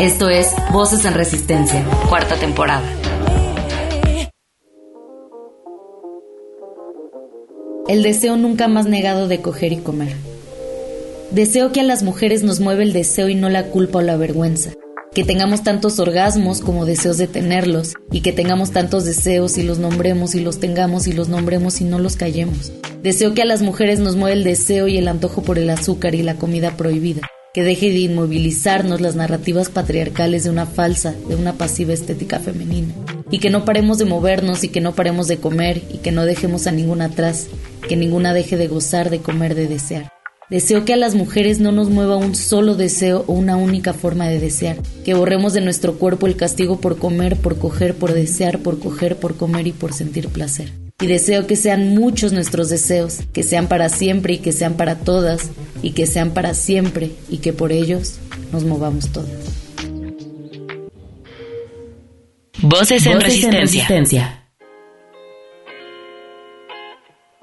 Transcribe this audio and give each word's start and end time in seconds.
Esto 0.00 0.28
es 0.28 0.54
Voces 0.72 1.04
en 1.06 1.14
Resistencia, 1.14 1.84
cuarta 2.08 2.36
temporada. 2.36 2.88
El 7.88 8.04
deseo 8.04 8.36
nunca 8.36 8.68
más 8.68 8.86
negado 8.86 9.26
de 9.26 9.40
coger 9.40 9.72
y 9.72 9.78
comer. 9.78 10.14
Deseo 11.32 11.72
que 11.72 11.80
a 11.80 11.82
las 11.82 12.04
mujeres 12.04 12.44
nos 12.44 12.60
mueva 12.60 12.84
el 12.84 12.92
deseo 12.92 13.28
y 13.28 13.34
no 13.34 13.48
la 13.48 13.70
culpa 13.70 13.98
o 13.98 14.02
la 14.02 14.16
vergüenza. 14.16 14.70
Que 15.16 15.24
tengamos 15.24 15.64
tantos 15.64 15.98
orgasmos 15.98 16.60
como 16.60 16.86
deseos 16.86 17.18
de 17.18 17.26
tenerlos 17.26 17.94
y 18.12 18.20
que 18.20 18.32
tengamos 18.32 18.70
tantos 18.70 19.04
deseos 19.04 19.58
y 19.58 19.64
los 19.64 19.80
nombremos 19.80 20.36
y 20.36 20.40
los 20.40 20.60
tengamos 20.60 21.08
y 21.08 21.12
los 21.12 21.28
nombremos 21.28 21.80
y 21.80 21.84
no 21.84 21.98
los 21.98 22.14
callemos. 22.14 22.70
Deseo 23.02 23.34
que 23.34 23.42
a 23.42 23.46
las 23.46 23.62
mujeres 23.62 23.98
nos 23.98 24.14
mueva 24.14 24.34
el 24.34 24.44
deseo 24.44 24.86
y 24.86 24.96
el 24.96 25.08
antojo 25.08 25.42
por 25.42 25.58
el 25.58 25.68
azúcar 25.70 26.14
y 26.14 26.22
la 26.22 26.36
comida 26.36 26.76
prohibida 26.76 27.28
que 27.54 27.62
deje 27.62 27.90
de 27.90 27.98
inmovilizarnos 28.00 29.00
las 29.00 29.16
narrativas 29.16 29.68
patriarcales 29.68 30.44
de 30.44 30.50
una 30.50 30.66
falsa, 30.66 31.14
de 31.28 31.34
una 31.34 31.54
pasiva 31.54 31.92
estética 31.92 32.38
femenina, 32.38 32.94
y 33.30 33.38
que 33.38 33.50
no 33.50 33.64
paremos 33.64 33.98
de 33.98 34.04
movernos 34.04 34.64
y 34.64 34.68
que 34.68 34.80
no 34.80 34.94
paremos 34.94 35.28
de 35.28 35.38
comer 35.38 35.82
y 35.92 35.98
que 35.98 36.12
no 36.12 36.24
dejemos 36.24 36.66
a 36.66 36.72
ninguna 36.72 37.06
atrás, 37.06 37.48
que 37.88 37.96
ninguna 37.96 38.32
deje 38.32 38.56
de 38.56 38.68
gozar, 38.68 39.10
de 39.10 39.20
comer, 39.20 39.54
de 39.54 39.66
desear. 39.66 40.10
Deseo 40.50 40.86
que 40.86 40.94
a 40.94 40.96
las 40.96 41.14
mujeres 41.14 41.60
no 41.60 41.72
nos 41.72 41.90
mueva 41.90 42.16
un 42.16 42.34
solo 42.34 42.74
deseo 42.74 43.24
o 43.26 43.34
una 43.34 43.56
única 43.56 43.92
forma 43.92 44.28
de 44.28 44.40
desear, 44.40 44.78
que 45.04 45.14
borremos 45.14 45.52
de 45.52 45.60
nuestro 45.60 45.98
cuerpo 45.98 46.26
el 46.26 46.36
castigo 46.36 46.80
por 46.80 46.98
comer, 46.98 47.36
por 47.36 47.58
coger, 47.58 47.94
por 47.94 48.14
desear, 48.14 48.60
por 48.60 48.78
coger, 48.78 49.16
por 49.16 49.36
comer 49.36 49.66
y 49.66 49.72
por 49.72 49.92
sentir 49.92 50.28
placer 50.28 50.87
y 51.00 51.06
deseo 51.06 51.46
que 51.46 51.54
sean 51.54 51.94
muchos 51.94 52.32
nuestros 52.32 52.68
deseos, 52.68 53.20
que 53.32 53.44
sean 53.44 53.68
para 53.68 53.88
siempre 53.88 54.34
y 54.34 54.38
que 54.38 54.50
sean 54.50 54.74
para 54.74 54.96
todas, 54.96 55.50
y 55.80 55.92
que 55.92 56.06
sean 56.06 56.32
para 56.32 56.54
siempre 56.54 57.12
y 57.28 57.38
que 57.38 57.52
por 57.52 57.70
ellos 57.70 58.18
nos 58.52 58.64
movamos 58.64 59.08
todas. 59.12 59.30
Voces 62.60 63.06
en, 63.06 63.20
resistencia. 63.20 64.47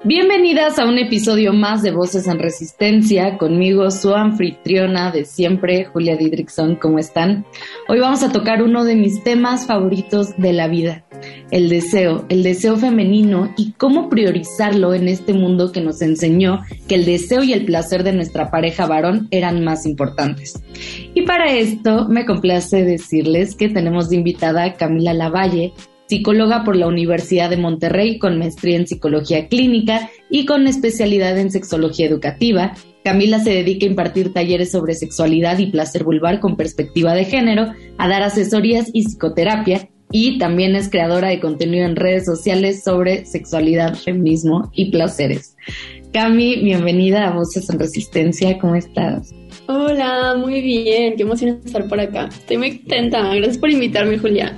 Bienvenidas 0.04 0.78
a 0.78 0.84
un 0.84 0.98
episodio 0.98 1.54
más 1.54 1.82
de 1.82 1.90
Voces 1.90 2.28
en 2.28 2.38
Resistencia, 2.38 3.38
conmigo 3.38 3.90
su 3.90 4.14
anfitriona 4.14 5.10
de 5.10 5.24
siempre, 5.24 5.86
Julia 5.86 6.16
Didrickson, 6.16 6.76
¿cómo 6.76 6.98
están? 6.98 7.46
Hoy 7.88 8.00
vamos 8.00 8.22
a 8.22 8.30
tocar 8.30 8.62
uno 8.62 8.84
de 8.84 8.94
mis 8.94 9.24
temas 9.24 9.66
favoritos 9.66 10.36
de 10.36 10.52
la 10.52 10.68
vida, 10.68 11.04
el 11.50 11.70
deseo, 11.70 12.26
el 12.28 12.42
deseo 12.42 12.76
femenino 12.76 13.54
y 13.56 13.72
cómo 13.72 14.10
priorizarlo 14.10 14.92
en 14.92 15.08
este 15.08 15.32
mundo 15.32 15.72
que 15.72 15.80
nos 15.80 16.02
enseñó 16.02 16.60
que 16.86 16.94
el 16.94 17.06
deseo 17.06 17.42
y 17.42 17.54
el 17.54 17.64
placer 17.64 18.04
de 18.04 18.12
nuestra 18.12 18.50
pareja 18.50 18.86
varón 18.86 19.28
eran 19.30 19.64
más 19.64 19.86
importantes. 19.86 20.62
Y 21.14 21.22
para 21.22 21.52
esto 21.52 22.06
me 22.06 22.26
complace 22.26 22.84
decirles 22.84 23.56
que 23.56 23.70
tenemos 23.70 24.10
de 24.10 24.16
invitada 24.16 24.62
a 24.64 24.74
Camila 24.74 25.14
Lavalle, 25.14 25.72
psicóloga 26.08 26.64
por 26.64 26.76
la 26.76 26.86
Universidad 26.86 27.50
de 27.50 27.56
Monterrey 27.56 28.18
con 28.18 28.38
maestría 28.38 28.76
en 28.76 28.86
psicología 28.86 29.48
clínica 29.48 30.10
y 30.30 30.46
con 30.46 30.66
especialidad 30.66 31.38
en 31.38 31.50
sexología 31.50 32.06
educativa. 32.06 32.74
Camila 33.04 33.38
se 33.40 33.50
dedica 33.50 33.86
a 33.86 33.90
impartir 33.90 34.32
talleres 34.32 34.72
sobre 34.72 34.94
sexualidad 34.94 35.58
y 35.58 35.66
placer 35.66 36.04
vulvar 36.04 36.40
con 36.40 36.56
perspectiva 36.56 37.14
de 37.14 37.24
género, 37.24 37.72
a 37.98 38.08
dar 38.08 38.22
asesorías 38.22 38.90
y 38.92 39.04
psicoterapia 39.04 39.88
y 40.10 40.38
también 40.38 40.76
es 40.76 40.88
creadora 40.88 41.28
de 41.28 41.40
contenido 41.40 41.84
en 41.84 41.96
redes 41.96 42.24
sociales 42.24 42.82
sobre 42.84 43.26
sexualidad, 43.26 43.94
feminismo 43.94 44.70
y 44.72 44.90
placeres. 44.90 45.56
Cami, 46.12 46.62
bienvenida 46.62 47.28
a 47.28 47.34
Voces 47.34 47.68
en 47.70 47.78
Resistencia, 47.78 48.58
¿cómo 48.58 48.76
estás? 48.76 49.34
Hola, 49.68 50.36
muy 50.38 50.60
bien, 50.60 51.16
qué 51.16 51.22
emoción 51.22 51.60
estar 51.64 51.88
por 51.88 52.00
acá. 52.00 52.28
Estoy 52.28 52.56
muy 52.58 52.78
contenta, 52.78 53.34
gracias 53.34 53.58
por 53.58 53.70
invitarme, 53.70 54.18
Julia. 54.18 54.56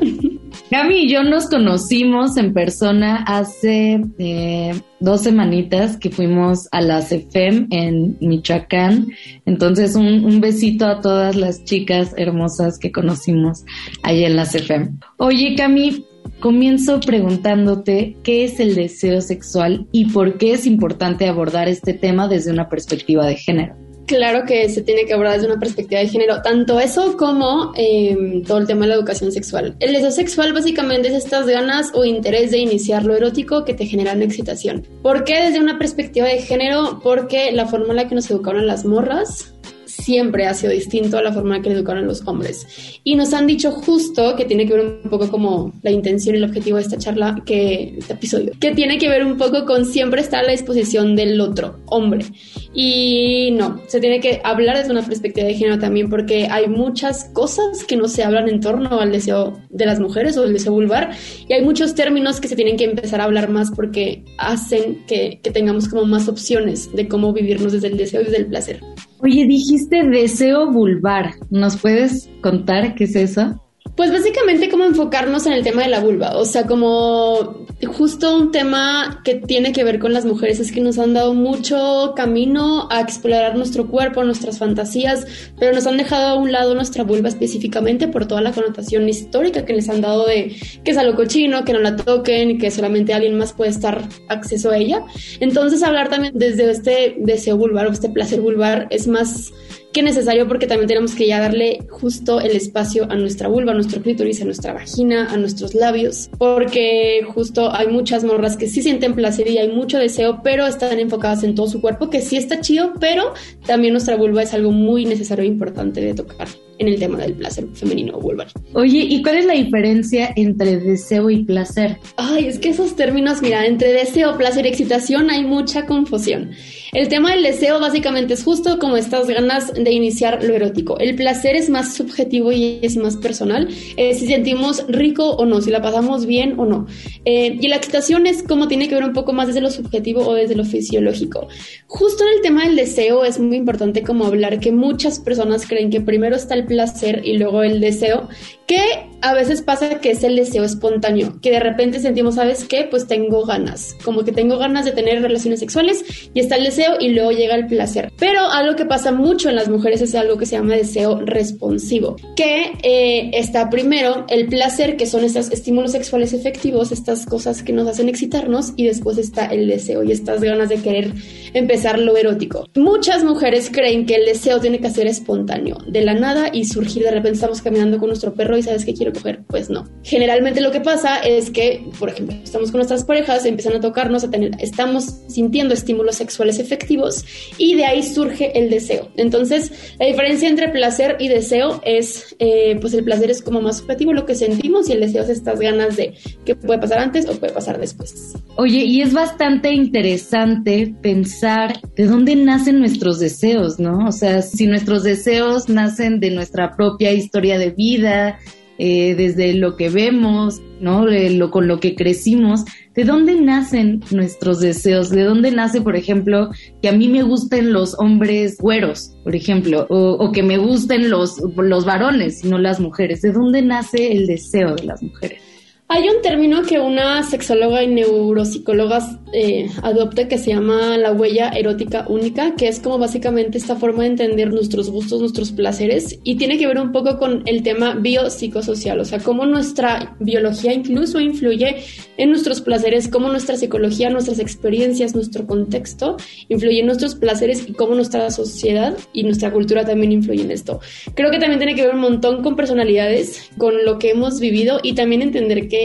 Gaby 0.71 1.05
y 1.05 1.09
yo 1.11 1.23
nos 1.23 1.49
conocimos 1.49 2.37
en 2.37 2.53
persona 2.53 3.25
hace 3.27 4.03
eh, 4.19 4.79
dos 5.01 5.23
semanitas 5.23 5.97
que 5.97 6.11
fuimos 6.11 6.69
a 6.73 6.83
la 6.83 7.01
CEFEM 7.01 7.69
en 7.71 8.19
Michoacán. 8.21 9.09
Entonces, 9.47 9.97
un, 9.97 10.41
besito 10.43 10.85
a 10.85 11.01
todas 11.01 11.37
las 11.37 11.65
chicas 11.65 12.13
hermosas 12.19 12.79
que 12.79 12.93
conocimos 12.93 13.65
ahí 14.03 14.25
en 14.25 14.37
la 14.37 14.45
CEFEM. 14.45 14.99
Oye, 15.17 15.55
Cami, 15.57 16.05
comienzo 16.39 17.01
preguntándote 17.01 18.19
qué 18.23 18.45
es 18.45 18.61
el 18.61 18.75
deseo 18.75 19.23
sexual 19.23 19.87
y 19.91 20.11
por 20.11 20.37
qué 20.37 20.53
es 20.53 20.67
importante 20.67 21.29
abordar 21.29 21.69
este 21.69 21.95
tema 21.95 22.29
desde 22.29 22.53
una 22.53 22.69
perspectiva 22.69 23.27
de 23.27 23.37
género. 23.37 23.88
Claro 24.09 24.47
que 24.47 24.71
se 24.71 24.81
tiene 24.81 25.05
que 25.05 25.13
abordar 25.13 25.35
desde 25.35 25.49
una 25.49 25.61
perspectiva 25.61 26.01
de 26.01 26.09
género, 26.09 26.41
tanto 26.41 26.81
eso 26.81 27.15
como 27.19 27.73
em, 27.77 28.43
todo 28.43 28.57
el 28.57 28.67
tema 28.67 28.87
de 28.87 28.89
la 28.89 28.95
educación 28.95 29.31
sexual. 29.31 29.77
El 29.81 29.93
deseo 29.93 30.11
sexual 30.11 30.55
básicamente 30.55 31.09
es 31.09 31.15
estas 31.15 31.47
ganas 31.47 31.91
o 31.93 32.07
interés 32.07 32.51
de 32.51 32.57
iniciar 32.57 33.05
lo 33.05 33.15
erótico 33.15 33.67
que 33.67 33.75
te 33.75 33.85
generan 33.85 34.23
excitación. 34.23 34.83
¿Por 35.03 35.25
qué 35.25 35.43
desde 35.43 35.61
una 35.61 35.79
perspectiva 35.79 36.27
de 36.27 36.41
género? 36.41 37.01
Porque 37.03 37.53
la 37.53 37.67
forma 37.67 37.91
en 37.91 37.97
la 37.97 38.09
que 38.09 38.15
nos 38.15 38.31
educaron 38.31 38.67
las 38.67 38.87
morras 38.87 39.53
siempre 39.89 40.47
ha 40.47 40.55
sido 40.55 40.73
distinto 40.73 41.19
a 41.19 41.23
la 41.23 41.33
forma 41.33 41.57
en 41.57 41.63
que 41.63 41.73
educaron 41.73 42.07
los 42.07 42.27
hombres. 42.27 42.67
Y 43.05 43.15
nos 43.15 43.33
han 43.33 43.47
dicho 43.47 43.73
justo 43.73 44.37
que 44.37 44.45
tiene 44.45 44.67
que 44.67 44.75
ver 44.75 45.01
un 45.05 45.11
poco 45.11 45.29
como 45.31 45.73
la 45.83 45.91
intención 45.91 46.35
y 46.35 46.39
el 46.39 46.45
objetivo 46.45 46.77
de 46.77 46.83
esta 46.83 46.99
charla, 46.99 47.43
que 47.45 47.95
este 47.99 48.13
episodio, 48.13 48.53
que 48.61 48.73
tiene 48.73 48.99
que 48.99 49.09
ver 49.09 49.25
un 49.25 49.37
poco 49.37 49.65
con 49.65 49.85
siempre 49.85 50.21
estar 50.21 50.41
a 50.41 50.47
la 50.47 50.53
disposición 50.53 51.17
del 51.17 51.41
otro, 51.41 51.81
hombre. 51.87 52.27
Y 52.75 53.51
no, 53.53 53.81
se 53.87 54.01
tiene 54.01 54.21
que 54.21 54.41
hablar 54.45 54.77
desde 54.77 54.93
una 54.93 55.03
perspectiva 55.03 55.47
de 55.47 55.55
género 55.55 55.79
también 55.79 56.11
porque 56.11 56.49
hay 56.51 56.69
muchas 56.69 57.25
cosas 57.33 57.85
que 57.85 57.97
no 57.97 58.09
se 58.09 58.23
hablan 58.23 58.49
en 58.49 58.61
torno 58.61 59.01
al 59.01 59.11
deseo 59.11 59.59
de 59.71 59.87
las 59.87 60.01
mujeres 60.01 60.37
o 60.37 60.43
del 60.43 60.53
deseo 60.53 60.73
vulvar 60.73 61.11
y 61.49 61.53
hay 61.55 61.65
muchos 61.65 61.95
términos 61.95 62.41
que 62.41 62.49
se 62.49 62.57
tienen 62.57 62.77
que 62.77 62.85
empezar 62.85 63.21
a 63.21 63.25
hablar 63.25 63.49
más 63.49 63.71
porque 63.71 64.25
hacen 64.37 65.05
que, 65.07 65.41
que 65.43 65.51
tengamos 65.51 65.89
como 65.89 66.05
más 66.05 66.29
opciones 66.29 66.93
de 66.95 67.09
cómo 67.09 67.33
vivirnos 67.33 67.73
desde 67.73 67.89
el 67.89 67.97
deseo 67.97 68.21
y 68.21 68.25
desde 68.25 68.39
el 68.39 68.47
placer. 68.47 68.81
Oye, 69.21 69.47
dijiste 69.47 70.05
deseo 70.09 70.71
vulvar. 70.71 71.35
¿Nos 71.51 71.77
puedes 71.77 72.29
contar 72.41 72.95
qué 72.95 73.05
es 73.05 73.17
eso? 73.17 73.61
Pues 73.97 74.13
básicamente 74.13 74.69
como 74.69 74.85
enfocarnos 74.85 75.47
en 75.47 75.53
el 75.53 75.65
tema 75.65 75.83
de 75.83 75.89
la 75.89 76.01
vulva, 76.01 76.37
o 76.37 76.45
sea, 76.45 76.67
como 76.67 77.67
justo 77.87 78.37
un 78.37 78.51
tema 78.51 79.21
que 79.25 79.37
tiene 79.37 79.73
que 79.73 79.85
ver 79.85 79.99
con 79.99 80.13
las 80.13 80.25
mujeres 80.25 80.59
es 80.59 80.73
que 80.73 80.81
nos 80.81 80.99
han 80.99 81.15
dado 81.15 81.33
mucho 81.35 82.13
camino 82.17 82.89
a 82.91 83.01
explorar 83.01 83.57
nuestro 83.57 83.87
cuerpo, 83.87 84.25
nuestras 84.25 84.59
fantasías, 84.59 85.27
pero 85.59 85.73
nos 85.73 85.87
han 85.87 85.97
dejado 85.97 86.29
a 86.29 86.35
un 86.35 86.51
lado 86.51 86.75
nuestra 86.75 87.05
vulva 87.05 87.29
específicamente 87.29 88.09
por 88.09 88.27
toda 88.27 88.41
la 88.41 88.53
connotación 88.53 89.09
histórica 89.09 89.65
que 89.65 89.75
les 89.75 89.89
han 89.89 90.01
dado 90.01 90.27
de 90.27 90.57
que 90.83 90.91
es 90.91 90.97
algo 90.97 91.17
cochino, 91.17 91.65
que 91.65 91.73
no 91.73 91.79
la 91.81 91.95
toquen 91.95 92.59
que 92.59 92.71
solamente 92.71 93.15
alguien 93.15 93.39
más 93.39 93.53
puede 93.53 93.71
estar 93.71 94.09
acceso 94.29 94.71
a 94.71 94.77
ella. 94.77 95.05
Entonces 95.41 95.83
hablar 95.83 96.09
también 96.09 96.33
desde 96.37 96.71
este 96.71 97.17
deseo 97.19 97.57
vulvar 97.57 97.87
o 97.87 97.93
este 97.93 98.09
placer 98.09 98.41
vulvar 98.41 98.89
es 98.91 99.07
más 99.07 99.53
que 99.93 100.03
necesario 100.03 100.47
porque 100.47 100.67
también 100.67 100.89
tenemos 100.89 101.15
que 101.15 101.27
ya 101.27 101.41
darle 101.41 101.87
justo 101.89 102.41
el 102.41 102.53
espacio 102.53 103.11
a 103.11 103.17
nuestra 103.17 103.49
vulva, 103.49 103.73
a 103.73 103.75
nuestro 103.75 104.03
clítoris, 104.03 104.43
a 104.43 104.45
nuestra 104.45 104.73
vagina, 104.73 105.33
a 105.33 105.37
nuestros 105.37 105.75
labios, 105.75 106.31
porque 106.39 107.23
justo 107.27 107.75
hay 107.75 107.89
muchas 107.89 108.25
morras 108.25 108.57
que 108.57 108.69
sí 108.69 108.83
sienten 108.83 109.15
placer 109.15 109.49
y 109.49 109.59
hay 109.59 109.69
mucho 109.69 109.99
deseo, 109.99 110.41
pero 110.43 110.67
están 110.67 110.99
enfocadas 110.99 111.43
en 111.45 111.55
todo 111.55 111.69
su 111.69 111.81
cuerpo, 111.81 112.11
que 112.11 112.21
sí 112.21 112.37
está 112.37 112.61
chido, 112.61 112.93
pero 113.01 113.33
también 113.67 113.95
nuestra 113.95 114.17
vulva 114.17 114.43
es 114.43 114.55
algo 114.55 114.71
muy 114.71 115.05
necesario 115.05 115.45
e 115.45 115.49
importante 115.49 116.01
de 116.01 116.15
tocar 116.15 116.49
en 116.79 116.89
el 116.89 116.99
tema 116.99 117.19
del 117.19 117.35
placer 117.35 117.67
femenino 117.75 118.19
vulvar. 118.19 118.49
Oye, 118.75 119.07
¿y 119.09 119.23
cuál 119.23 119.39
es 119.39 119.47
la 119.47 119.55
diferencia 119.55 120.33
entre 120.37 120.79
deseo 120.79 121.31
y 121.31 121.45
placer? 121.45 121.99
Ay, 122.17 122.47
es 122.47 122.59
que 122.59 122.71
esos 122.71 122.97
términos, 122.97 123.43
mira, 123.43 123.67
entre 123.67 123.93
deseo, 123.93 124.37
placer 124.37 124.67
y 124.67 124.69
excitación 124.69 125.31
hay 125.31 125.45
mucha 125.45 125.87
confusión. 125.87 126.51
El 126.93 127.09
tema 127.09 127.33
del 127.33 127.43
deseo 127.43 127.81
básicamente 127.81 128.35
es 128.35 128.45
justo 128.45 128.79
como 128.79 128.97
estas 128.97 129.29
ganas 129.29 129.73
de 129.75 129.93
iniciar 129.93 130.43
lo 130.43 130.55
erótico. 130.55 130.99
El 130.99 131.15
placer 131.17 131.55
es 131.55 131.69
más 131.69 131.95
subjetivo 131.95 132.51
y 132.53 132.79
es 132.83 132.97
más 132.97 133.17
personal, 133.17 133.69
eh, 133.97 134.15
si 134.15 134.27
sentimos 134.27 134.85
rico 134.89 135.33
o 135.33 135.45
no, 135.45 135.61
si 135.61 135.71
la 135.71 135.83
pasamos 135.83 136.27
bien 136.27 136.59
o 136.59 136.65
no. 136.65 136.87
Eh, 137.25 137.59
y 137.61 137.69
la 137.69 137.77
excitación 137.77 138.27
es 138.27 138.43
como 138.43 138.69
tiene 138.69 138.89
que 138.89 138.95
ver 138.95 139.05
un 139.05 139.13
poco 139.13 139.33
más 139.33 139.49
desde 139.49 139.61
lo 139.61 139.71
subjetivo 139.71 140.27
o 140.27 140.35
desde 140.35 140.55
lo 140.55 140.65
fisiológico. 140.65 141.49
Justo 141.87 142.25
en 142.25 142.37
el 142.37 142.43
tema 142.43 142.65
del 142.65 142.77
deseo 142.77 143.25
es 143.25 143.39
muy 143.39 143.57
importante 143.57 144.03
como 144.03 144.25
hablar 144.25 144.61
que 144.61 144.73
muchas 144.73 145.21
personas 145.21 145.67
creen 145.67 145.91
que 145.91 146.01
primero 146.01 146.37
está 146.37 146.55
el 146.55 146.67
placer 146.69 147.23
y 147.25 147.39
luego 147.39 147.63
el 147.63 147.81
deseo, 147.81 148.29
que 148.67 149.09
a 149.21 149.35
veces 149.35 149.63
pasa 149.63 150.01
que 150.01 150.11
es 150.11 150.23
el 150.23 150.37
deseo 150.37 150.65
espontáneo, 150.65 151.39
que 151.41 151.51
de 151.51 151.61
repente 151.61 151.99
sentimos, 152.01 152.37
¿sabes 152.37 152.65
qué? 152.65 152.87
Pues 152.91 153.07
tengo 153.07 153.45
ganas, 153.45 153.97
como 154.05 154.25
que 154.25 154.33
tengo 154.33 154.59
ganas 154.59 154.85
de 154.85 154.93
tener 154.93 155.23
relaciones 155.23 155.61
sexuales 155.61 156.05
y 156.35 156.41
está 156.41 156.57
el 156.57 156.65
deseo 156.65 156.97
y 157.01 157.11
luego 157.11 157.33
llega 157.33 157.55
el 157.55 157.67
placer. 157.67 158.13
Pero 158.19 158.43
algo 158.51 158.77
que 158.77 158.85
pasa 158.85 159.13
mucho 159.13 159.49
en 159.49 159.57
las 159.57 159.69
mujeres 159.69 160.01
es 160.03 160.15
algo 160.15 160.39
que 160.39 160.47
se 160.47 160.57
llama 160.57 160.77
deseo 160.77 161.21
responsivo, 161.21 162.17
que 162.37 162.73
eh, 162.83 163.31
está 163.35 163.71
primero 163.71 164.27
el 164.29 164.47
placer, 164.47 164.97
que 164.97 165.07
son 165.07 165.25
estos 165.25 165.51
estímulos 165.51 165.93
sexuales 165.93 166.33
efectivos, 166.33 166.93
estas 166.93 167.27
cosas 167.27 167.63
que 167.63 167.73
nos 167.73 167.89
hacen 167.89 168.09
excitarnos, 168.09 168.73
y 168.77 168.85
después 168.85 169.19
está 169.19 169.47
el 169.47 169.67
deseo 169.67 170.03
y 170.03 170.13
estas 170.13 170.41
ganas 170.41 170.69
de 170.69 170.77
querer 170.77 171.13
empezar 171.55 171.99
lo 171.99 172.17
erótico. 172.17 172.67
Muchas 172.77 173.25
mujeres 173.25 173.71
creen 173.73 174.07
que 174.07 174.17
el 174.17 174.27
deseo 174.27 174.61
tiene 174.61 174.81
que 174.81 174.91
ser 174.91 175.07
espontáneo, 175.07 175.79
de 175.87 176.03
la 176.03 176.15
nada 176.15 176.51
y 176.53 176.65
surgir 176.65 177.03
de 177.03 177.11
repente 177.11 177.35
estamos 177.35 177.63
caminando 177.63 177.99
con 177.99 178.09
nuestro 178.09 178.35
perro 178.35 178.57
y 178.57 178.63
sabes 178.63 178.85
que 178.85 178.95
quiero 178.95 179.08
coger, 179.13 179.41
pues 179.47 179.71
no. 179.71 179.85
Generalmente 180.03 180.61
lo 180.61 180.71
que 180.71 180.81
pasa 180.81 181.19
es 181.19 181.51
que, 181.51 181.85
por 181.99 182.11
ejemplo, 182.11 182.37
estamos 182.43 182.71
con 182.71 182.79
nuestras 182.79 183.05
parejas, 183.05 183.45
empiezan 183.45 183.77
a 183.77 183.81
tocarnos, 183.81 184.25
a 184.25 184.31
tener, 184.31 184.53
estamos 184.61 185.21
sintiendo 185.29 185.75
estímulos 185.75 186.17
sexuales 186.17 186.59
efectivos 186.59 187.25
y 187.59 187.75
de 187.75 187.85
ahí 187.85 188.03
surge 188.03 188.59
el 188.59 188.71
deseo. 188.71 189.09
Entonces, 189.17 189.95
la 189.99 190.07
diferencia 190.07 190.49
entre 190.49 190.69
placer 190.69 191.17
y 191.19 191.29
deseo 191.29 191.81
es, 191.85 192.37
eh, 192.39 192.77
pues 192.81 192.95
el 192.95 193.05
placer 193.05 193.31
es 193.31 193.43
como 193.43 193.61
más 193.61 193.79
subjetivo 193.79 194.13
lo 194.13 194.27
que 194.27 194.35
sentimos 194.35 194.89
y 194.89 194.93
el 194.93 195.01
deseo 195.01 195.23
es 195.23 195.29
estas 195.29 195.59
ganas 195.59 195.97
de 195.97 196.15
que 196.45 196.55
puede 196.55 196.81
pasar 196.81 196.99
antes 196.99 197.29
o 197.29 197.39
puede 197.39 197.53
pasar 197.53 197.79
después. 197.79 198.35
Oye, 198.57 198.85
y 198.85 199.01
es 199.03 199.13
bastante 199.13 199.73
interesante 199.73 200.95
pensar 201.01 201.81
de 201.97 202.07
dónde 202.07 202.37
nacen 202.37 202.79
nuestros 202.79 203.19
deseos, 203.19 203.79
¿no? 203.79 204.07
O 204.07 204.13
sea, 204.13 204.43
si 204.43 204.67
nuestros 204.67 205.03
deseos 205.03 205.69
nacen 205.69 206.21
de 206.21 206.31
nuestra 206.31 206.77
propia 206.77 207.13
historia 207.13 207.59
de 207.59 207.71
vida, 207.71 208.39
eh, 208.79 209.15
desde 209.17 209.55
lo 209.55 209.77
que 209.77 209.91
vemos, 209.91 210.63
¿no? 210.81 211.05
lo, 211.07 211.51
con 211.51 211.69
lo 211.69 211.81
que 211.81 211.95
crecimos. 211.95 212.65
¿De 212.95 213.05
dónde 213.05 213.41
nacen 213.41 214.03
nuestros 214.11 214.61
deseos? 214.61 215.11
¿De 215.11 215.25
dónde 215.25 215.51
nace, 215.51 215.81
por 215.81 215.97
ejemplo, 215.97 216.51
que 216.81 216.89
a 216.89 216.93
mí 216.93 217.09
me 217.09 217.23
gusten 217.23 217.73
los 217.73 217.99
hombres 217.99 218.57
güeros, 218.59 219.17
por 219.25 219.35
ejemplo, 219.35 219.87
o, 219.91 220.13
o 220.13 220.33
que 220.33 220.43
me 220.43 220.59
gusten 220.59 221.11
los, 221.11 221.39
los 221.57 221.85
varones, 221.85 222.45
no 222.45 222.59
las 222.59 222.81
mujeres? 222.81 223.21
¿De 223.23 223.33
dónde 223.33 223.63
nace 223.63 224.13
el 224.13 224.27
deseo 224.27 224.75
de 224.75 224.85
las 224.85 225.03
mujeres? 225.03 225.48
Hay 225.91 226.07
un 226.07 226.21
término 226.21 226.65
que 226.65 226.79
una 226.79 227.23
sexóloga 227.23 227.83
y 227.83 227.87
neuropsicóloga 227.87 229.19
eh, 229.33 229.71
adopta 229.83 230.29
que 230.29 230.37
se 230.37 230.51
llama 230.51 230.99
la 230.99 231.13
huella 231.13 231.49
erótica 231.49 232.05
única, 232.09 232.55
que 232.57 232.69
es 232.69 232.79
como 232.79 232.99
básicamente 232.99 233.57
esta 233.57 233.75
forma 233.75 234.03
de 234.03 234.11
entender 234.11 234.53
nuestros 234.53 234.91
gustos, 234.91 235.21
nuestros 235.21 235.51
placeres, 235.51 236.19
y 236.25 236.37
tiene 236.37 236.59
que 236.59 236.67
ver 236.67 236.79
un 236.79 236.93
poco 236.93 237.19
con 237.19 237.43
el 237.47 237.63
tema 237.63 237.95
biopsicosocial, 237.95 239.01
o 239.01 239.05
sea, 239.07 239.21
cómo 239.21 239.47
nuestra 239.47 240.15
biología 240.21 240.75
incluso 240.75 241.21
influye 241.21 241.77
en 242.19 242.31
nuestros 242.31 242.61
placeres, 242.61 243.09
cómo 243.09 243.29
nuestra 243.29 243.57
psicología, 243.57 244.11
nuestras 244.11 244.41
experiencias, 244.41 245.15
nuestro 245.15 245.47
contexto 245.47 246.19
influye 246.49 246.81
en 246.81 246.87
nuestros 246.87 247.15
placeres 247.15 247.67
y 247.67 247.73
cómo 247.73 247.95
nuestra 247.95 248.31
sociedad 248.31 248.95
y 249.15 249.23
nuestra 249.23 249.51
cultura 249.53 249.87
también 249.87 250.13
influye 250.13 250.43
en 250.43 250.51
esto. 250.51 250.81
Creo 251.15 251.31
que 251.31 251.39
también 251.39 251.59
tiene 251.59 251.75
que 251.75 251.87
ver 251.87 251.95
un 251.95 252.03
montón 252.03 252.43
con 252.43 252.57
personalidades, 252.57 253.51
con 253.57 253.87
lo 253.87 253.99
que 253.99 254.11
hemos 254.11 254.39
vivido 254.39 254.81
y 254.83 254.93
también 254.93 255.23
entender 255.23 255.69
que 255.69 255.78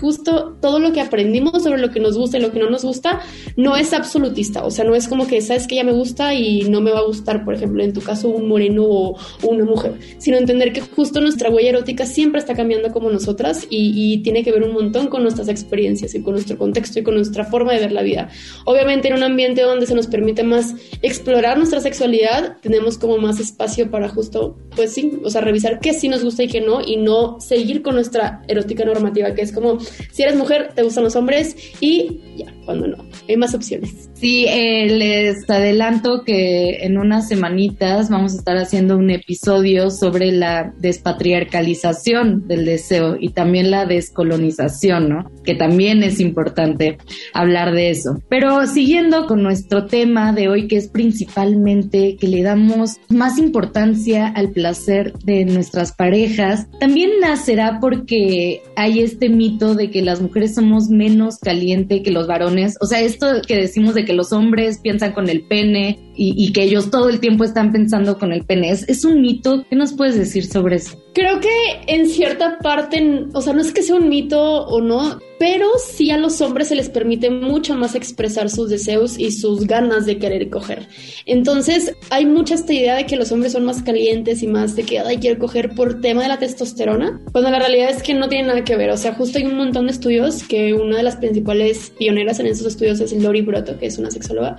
justo 0.00 0.56
todo 0.60 0.78
lo 0.78 0.92
que 0.92 1.00
aprendimos 1.00 1.62
sobre 1.62 1.80
lo 1.80 1.90
que 1.90 2.00
nos 2.00 2.16
gusta 2.16 2.38
y 2.38 2.40
lo 2.40 2.52
que 2.52 2.58
no 2.58 2.70
nos 2.70 2.84
gusta 2.84 3.20
no 3.56 3.76
es 3.76 3.92
absolutista, 3.92 4.64
o 4.64 4.70
sea, 4.70 4.84
no 4.84 4.94
es 4.94 5.08
como 5.08 5.26
que 5.26 5.40
sabes 5.40 5.66
que 5.66 5.76
ya 5.76 5.84
me 5.84 5.92
gusta 5.92 6.34
y 6.34 6.62
no 6.68 6.80
me 6.80 6.90
va 6.90 7.00
a 7.00 7.04
gustar, 7.04 7.44
por 7.44 7.54
ejemplo, 7.54 7.82
en 7.82 7.92
tu 7.92 8.00
caso 8.00 8.28
un 8.28 8.48
moreno 8.48 8.84
o, 8.84 9.18
una 9.42 9.64
mujer, 9.64 9.94
sino 10.18 10.36
entender 10.36 10.72
que 10.72 10.80
justo 10.80 11.20
nuestra 11.20 11.50
huella 11.50 11.70
erótica 11.70 12.06
siempre 12.06 12.40
está 12.40 12.54
cambiando 12.54 12.92
como 12.92 13.10
nosotras 13.10 13.66
y, 13.70 14.14
tiene 14.24 14.44
que 14.44 14.52
ver 14.52 14.62
un 14.62 14.72
montón 14.72 15.08
con 15.08 15.22
nuestras 15.22 15.48
experiencias 15.48 16.14
y 16.14 16.22
con 16.22 16.34
nuestro 16.34 16.56
contexto 16.56 17.00
y 17.00 17.02
con 17.02 17.14
nuestra 17.14 17.44
forma 17.44 17.72
de 17.72 17.80
ver 17.80 17.92
la 17.92 18.02
vida. 18.02 18.28
Obviamente 18.64 19.08
en 19.08 19.14
un 19.14 19.22
ambiente 19.22 19.62
donde 19.62 19.86
se 19.86 19.94
nos 19.94 20.06
permite 20.06 20.44
más 20.44 20.74
explorar 21.02 21.58
nuestra 21.58 21.80
sexualidad, 21.80 22.56
tenemos 22.62 22.96
como 22.96 23.18
más 23.18 23.40
espacio 23.40 23.90
para 23.90 24.08
justo, 24.08 24.56
pues 24.76 24.92
sí, 24.92 25.18
o 25.22 25.30
sea, 25.30 25.40
revisar 25.40 25.80
qué 25.80 25.92
sí 25.92 26.08
nos 26.08 26.24
gusta 26.24 26.44
y 26.44 26.48
qué 26.48 26.60
no 26.60 26.80
y 26.80 26.96
no 26.96 27.40
seguir 27.40 27.82
con 27.82 27.94
nuestra 27.94 28.42
erótica 28.48 28.84
normativa 28.84 29.33
que 29.34 29.42
es 29.42 29.52
como, 29.52 29.78
si 29.80 30.22
eres 30.22 30.36
mujer, 30.36 30.72
te 30.74 30.82
gustan 30.82 31.04
los 31.04 31.16
hombres 31.16 31.56
y 31.80 32.20
ya, 32.36 32.46
cuando 32.64 32.86
no, 32.88 33.04
hay 33.28 33.36
más 33.36 33.54
opciones. 33.54 34.10
Sí, 34.14 34.46
eh, 34.48 34.86
les 34.88 35.48
adelanto 35.50 36.22
que 36.24 36.84
en 36.84 36.98
unas 36.98 37.28
semanitas 37.28 38.08
vamos 38.10 38.34
a 38.34 38.38
estar 38.38 38.56
haciendo 38.56 38.96
un 38.96 39.10
episodio 39.10 39.90
sobre 39.90 40.32
la 40.32 40.72
despatriarcalización 40.78 42.46
del 42.46 42.64
deseo 42.64 43.16
y 43.18 43.30
también 43.30 43.70
la 43.70 43.86
descolonización, 43.86 45.08
¿no? 45.08 45.30
Que 45.44 45.54
también 45.54 46.02
es 46.02 46.20
importante 46.20 46.98
hablar 47.32 47.72
de 47.72 47.90
eso. 47.90 48.18
Pero 48.28 48.66
siguiendo 48.66 49.26
con 49.26 49.42
nuestro 49.42 49.86
tema 49.86 50.32
de 50.32 50.48
hoy, 50.48 50.68
que 50.68 50.76
es 50.76 50.88
principalmente 50.88 52.16
que 52.16 52.28
le 52.28 52.42
damos 52.42 52.96
más 53.08 53.38
importancia 53.38 54.28
al 54.28 54.50
placer 54.50 55.12
de 55.24 55.44
nuestras 55.44 55.92
parejas, 55.92 56.66
también 56.80 57.10
nacerá 57.20 57.78
porque 57.80 58.62
hay 58.76 59.00
este 59.00 59.23
mito 59.28 59.74
de 59.74 59.90
que 59.90 60.02
las 60.02 60.20
mujeres 60.20 60.54
somos 60.54 60.88
menos 60.88 61.38
caliente 61.38 62.02
que 62.02 62.10
los 62.10 62.26
varones. 62.26 62.76
O 62.80 62.86
sea, 62.86 63.00
esto 63.00 63.26
que 63.46 63.56
decimos 63.56 63.94
de 63.94 64.04
que 64.04 64.12
los 64.12 64.32
hombres 64.32 64.78
piensan 64.82 65.12
con 65.12 65.28
el 65.28 65.42
pene 65.42 65.98
y, 66.16 66.52
que 66.52 66.62
ellos 66.62 66.90
todo 66.90 67.08
el 67.08 67.20
tiempo 67.20 67.44
están 67.44 67.72
pensando 67.72 68.18
con 68.18 68.32
el 68.32 68.44
pene. 68.44 68.70
¿Es, 68.70 69.04
un 69.04 69.20
mito? 69.20 69.64
¿Qué 69.68 69.76
nos 69.76 69.92
puedes 69.92 70.16
decir 70.16 70.46
sobre 70.46 70.76
eso? 70.76 71.03
Creo 71.14 71.40
que 71.40 71.48
en 71.86 72.08
cierta 72.08 72.58
parte, 72.58 73.26
o 73.32 73.40
sea, 73.40 73.52
no 73.52 73.60
es 73.60 73.72
que 73.72 73.82
sea 73.82 73.94
un 73.94 74.08
mito 74.08 74.66
o 74.66 74.80
no, 74.80 75.20
pero 75.38 75.68
sí 75.78 76.10
a 76.10 76.16
los 76.16 76.40
hombres 76.40 76.68
se 76.68 76.74
les 76.74 76.88
permite 76.88 77.30
mucho 77.30 77.74
más 77.74 77.94
expresar 77.94 78.50
sus 78.50 78.68
deseos 78.68 79.18
y 79.18 79.30
sus 79.30 79.66
ganas 79.66 80.06
de 80.06 80.18
querer 80.18 80.48
coger. 80.50 80.88
Entonces, 81.26 81.94
hay 82.10 82.26
mucha 82.26 82.54
esta 82.54 82.72
idea 82.72 82.96
de 82.96 83.06
que 83.06 83.16
los 83.16 83.30
hombres 83.30 83.52
son 83.52 83.64
más 83.64 83.82
calientes 83.82 84.42
y 84.42 84.46
más 84.46 84.74
de 84.74 84.84
que, 84.84 84.98
ay, 84.98 85.18
quiero 85.18 85.38
coger 85.38 85.74
por 85.74 86.00
tema 86.00 86.22
de 86.22 86.28
la 86.28 86.38
testosterona, 86.38 87.20
cuando 87.30 87.50
la 87.50 87.58
realidad 87.58 87.90
es 87.90 88.02
que 88.02 88.14
no 88.14 88.28
tiene 88.28 88.48
nada 88.48 88.64
que 88.64 88.76
ver. 88.76 88.90
O 88.90 88.96
sea, 88.96 89.14
justo 89.14 89.38
hay 89.38 89.44
un 89.44 89.56
montón 89.56 89.86
de 89.86 89.92
estudios 89.92 90.42
que 90.42 90.74
una 90.74 90.96
de 90.96 91.02
las 91.02 91.16
principales 91.16 91.92
pioneras 91.98 92.40
en 92.40 92.46
esos 92.46 92.66
estudios 92.66 93.00
es 93.00 93.12
Lori 93.12 93.42
Broto, 93.42 93.78
que 93.78 93.86
es 93.86 93.98
una 93.98 94.10
sexóloga, 94.10 94.56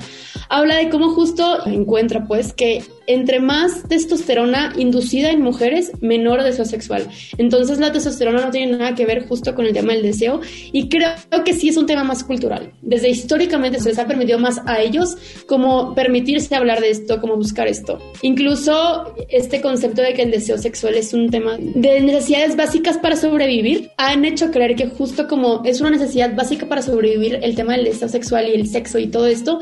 habla 0.50 0.78
de 0.78 0.90
cómo 0.90 1.10
justo 1.10 1.66
encuentra 1.66 2.28
pues 2.28 2.54
que 2.54 2.84
entre 3.08 3.40
más 3.40 3.84
testosterona 3.88 4.74
inducida 4.78 5.32
en 5.32 5.42
mujeres, 5.42 5.92
menor 6.02 6.44
deseo 6.46 6.66
sexual. 6.66 7.08
Entonces 7.38 7.80
la 7.80 7.92
testosterona 7.92 8.46
no 8.46 8.52
tiene 8.52 8.78
nada 8.78 8.96
que 8.96 9.06
ver 9.06 9.28
justo 9.28 9.56
con 9.56 9.66
el 9.66 9.74
tema 9.74 9.94
del 9.94 10.04
deseo 10.04 10.42
y 10.72 10.90
creo 10.90 11.14
que 11.44 11.54
sí 11.54 11.70
es 11.70 11.78
un 11.78 11.86
tema 11.86 12.04
más 12.04 12.24
cultural. 12.24 12.72
Desde 12.82 13.10
históricamente 13.10 13.80
se 13.80 13.90
les 13.90 14.00
ha 14.00 14.08
permitido 14.08 14.40
más 14.40 14.62
a 14.66 14.82
ellos 14.82 15.18
como 15.48 15.94
permitirse 15.96 16.56
hablar 16.56 16.82
de 16.82 16.90
esto, 16.90 17.20
como 17.22 17.36
buscar 17.36 17.68
esto. 17.68 18.00
Incluso 18.22 19.14
este 19.30 19.62
concepto 19.62 20.02
de 20.02 20.14
que 20.14 20.24
el 20.24 20.32
deseo 20.32 20.58
sexual 20.58 20.96
es 20.96 21.14
un 21.14 21.30
tema 21.30 21.58
de 21.58 22.02
necesidades 22.02 22.56
básicas 22.56 22.98
para 22.98 23.16
sobrevivir, 23.16 23.92
han 23.98 24.26
hecho 24.26 24.52
creer 24.52 24.76
que 24.76 24.88
justo 24.88 25.28
como 25.28 25.64
es 25.66 25.82
una 25.82 25.92
necesidad 25.92 26.36
básica 26.36 26.68
para 26.68 26.82
sobrevivir 26.82 27.40
el 27.42 27.56
tema 27.56 27.74
del 27.74 27.86
deseo 27.86 28.10
sexual 28.10 28.48
y 28.50 28.54
el 28.54 28.68
sexo 28.68 29.00
y 29.00 29.08
todo 29.08 29.28
esto, 29.28 29.60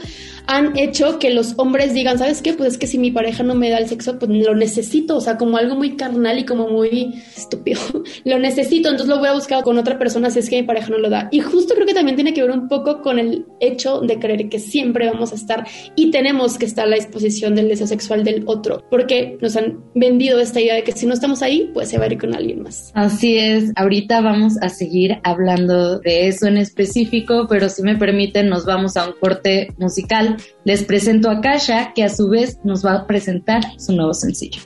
han 0.48 0.78
hecho 0.78 1.20
que 1.20 1.30
los 1.30 1.54
hombres 1.58 1.94
digan, 1.94 2.18
¿sabes 2.18 2.42
qué? 2.42 2.54
Pues 2.54 2.74
es 2.74 2.78
que 2.78 2.88
si 2.88 2.98
mi 2.98 3.12
pareja 3.12 3.44
no 3.44 3.56
me 3.56 3.70
da 3.70 3.78
el 3.78 3.88
sexo, 3.88 4.20
pues 4.20 4.30
lo 4.32 4.56
necesito, 4.56 5.18
o 5.18 5.22
sea, 5.22 5.38
como 5.38 5.58
algo 5.58 5.76
muy 5.76 5.96
carnal 5.96 6.40
y 6.40 6.46
como 6.46 6.68
muy 6.68 7.22
estúpido. 7.36 7.80
lo 8.26 8.40
necesito, 8.40 8.90
entonces 8.90 9.08
lo 9.08 9.20
voy 9.20 9.30
a 9.30 9.34
buscar 9.34 9.64
con 9.64 9.78
otra 9.78 9.98
persona 9.98 10.30
si 10.30 10.40
es 10.40 10.50
que 10.50 10.62
mi 10.62 10.64
pareja 10.64 10.90
no 10.90 10.98
lo 10.98 11.10
da. 11.10 11.30
Y 11.32 11.40
justo 11.40 11.74
creo 11.76 11.88
que 11.88 11.94
también 11.94 12.16
tiene 12.16 12.34
que 12.34 12.42
ver 12.42 12.52
un 12.52 12.68
poco 12.68 13.02
con 13.02 13.20
el 13.20 13.46
hecho 13.60 14.02
de 14.02 14.20
creer 14.20 14.50
que 14.50 14.60
siempre 14.60 15.10
vamos 15.10 15.32
a 15.32 15.36
estar 15.36 15.66
y 15.96 16.12
tenemos 16.12 16.58
que 16.58 16.66
estar 16.66 16.86
a 16.86 16.90
la 16.90 16.96
disposición 16.96 17.56
del 17.56 17.70
deseo 17.70 17.88
sexual 17.88 18.24
del 18.24 18.44
otro, 18.46 18.84
porque 18.90 19.38
nos 19.42 19.56
han 19.56 19.80
vendido 19.96 20.40
esta 20.40 20.60
idea 20.60 20.76
de 20.76 20.84
que 20.84 20.92
si 20.92 21.06
no 21.06 21.14
estamos 21.14 21.42
ahí, 21.42 21.70
pues 21.74 21.90
se 21.90 21.98
va 21.98 22.06
a 22.06 22.08
ir 22.08 22.18
con 22.18 22.36
alguien 22.36 22.64
más. 22.64 22.92
Así 22.94 23.38
es, 23.38 23.72
ahorita 23.76 24.22
vamos 24.22 24.58
a 24.62 24.70
seguir 24.70 25.18
hablando 25.24 26.00
de 26.00 26.28
eso 26.28 26.48
en 26.48 26.58
específico, 26.58 27.48
pero 27.50 27.70
si 27.70 27.82
me 27.82 27.96
permiten 27.96 28.50
nos 28.50 28.66
vamos 28.66 28.98
a 28.98 29.08
un 29.08 29.14
corte 29.20 29.70
musical 29.78 30.33
les 30.64 30.84
presento 30.84 31.30
a 31.30 31.38
Akasha, 31.38 31.94
que 31.94 32.04
a 32.04 32.10
su 32.10 32.30
vez 32.30 32.60
nos 32.64 32.86
va 32.86 32.94
a 32.94 33.08
presentar 33.08 33.62
su 33.78 33.94
nuevo 33.94 34.14
sencillo. 34.14 34.62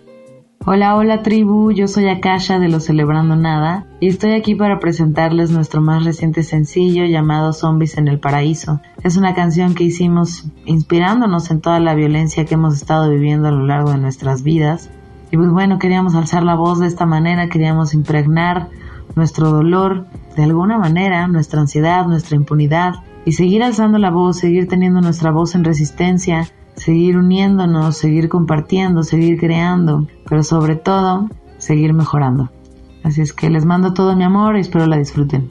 Hola, 0.69 0.97
hola 0.97 1.23
tribu, 1.23 1.71
yo 1.71 1.87
soy 1.87 2.09
Akasha 2.09 2.59
de 2.59 2.67
Lo 2.67 2.81
Celebrando 2.81 3.37
Nada 3.37 3.85
y 4.01 4.07
estoy 4.07 4.33
aquí 4.33 4.53
para 4.53 4.79
presentarles 4.79 5.49
nuestro 5.49 5.79
más 5.79 6.03
reciente 6.03 6.43
sencillo 6.43 7.05
llamado 7.05 7.53
Zombies 7.53 7.97
en 7.97 8.09
el 8.09 8.19
Paraíso. 8.19 8.81
Es 9.01 9.15
una 9.15 9.33
canción 9.33 9.75
que 9.75 9.85
hicimos 9.85 10.43
inspirándonos 10.65 11.51
en 11.51 11.61
toda 11.61 11.79
la 11.79 11.95
violencia 11.95 12.43
que 12.43 12.55
hemos 12.55 12.75
estado 12.75 13.09
viviendo 13.09 13.47
a 13.47 13.51
lo 13.51 13.65
largo 13.65 13.91
de 13.91 13.99
nuestras 13.99 14.43
vidas. 14.43 14.89
Y 15.31 15.37
pues 15.37 15.49
bueno, 15.51 15.79
queríamos 15.79 16.15
alzar 16.15 16.43
la 16.43 16.55
voz 16.55 16.79
de 16.79 16.87
esta 16.87 17.05
manera, 17.05 17.47
queríamos 17.47 17.93
impregnar 17.93 18.67
nuestro 19.15 19.51
dolor, 19.51 20.05
de 20.35 20.43
alguna 20.43 20.77
manera, 20.77 21.29
nuestra 21.29 21.61
ansiedad, 21.61 22.05
nuestra 22.07 22.35
impunidad, 22.35 22.95
y 23.27 23.33
seguir 23.33 23.61
alzando 23.61 23.97
la 23.97 24.09
voz, 24.09 24.37
seguir 24.37 24.69
teniendo 24.69 25.01
nuestra 25.01 25.31
voz 25.31 25.53
en 25.53 25.65
resistencia, 25.65 26.49
seguir 26.77 27.17
uniéndonos, 27.17 27.97
seguir 27.97 28.29
compartiendo, 28.29 29.03
seguir 29.03 29.37
creando, 29.37 30.07
pero 30.29 30.43
sobre 30.43 30.77
todo, 30.77 31.29
seguir 31.57 31.91
mejorando. 31.93 32.49
Así 33.03 33.19
es 33.19 33.33
que 33.33 33.49
les 33.49 33.65
mando 33.65 33.93
todo 33.93 34.15
mi 34.15 34.23
amor 34.23 34.55
y 34.55 34.61
espero 34.61 34.87
la 34.87 34.97
disfruten. 34.97 35.49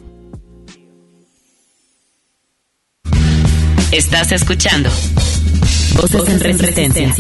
Estás 3.93 4.33
escuchando 4.33 4.89
Voces, 6.01 6.29
en 6.31 6.41
resistencia. 6.41 7.15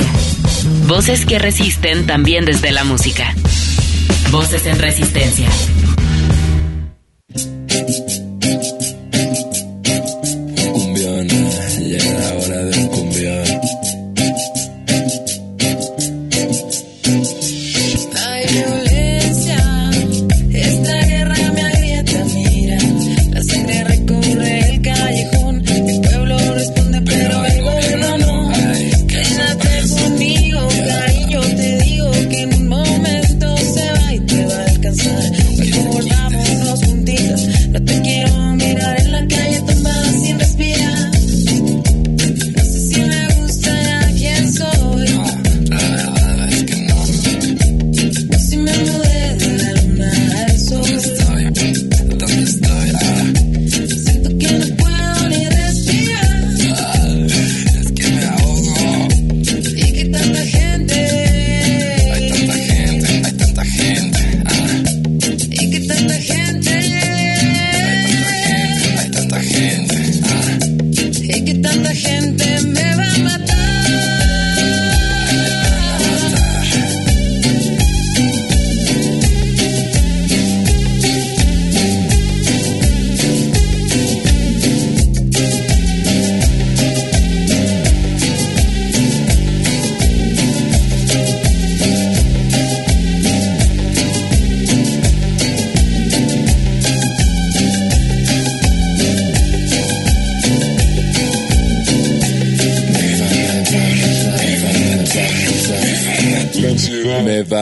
Voces 0.88 1.26
que 1.26 1.38
resisten 1.38 2.06
también 2.06 2.46
desde 2.46 2.72
la 2.72 2.84
música. 2.84 3.34
Voces 4.30 4.64
en 4.64 4.78
resistencia. 4.78 5.50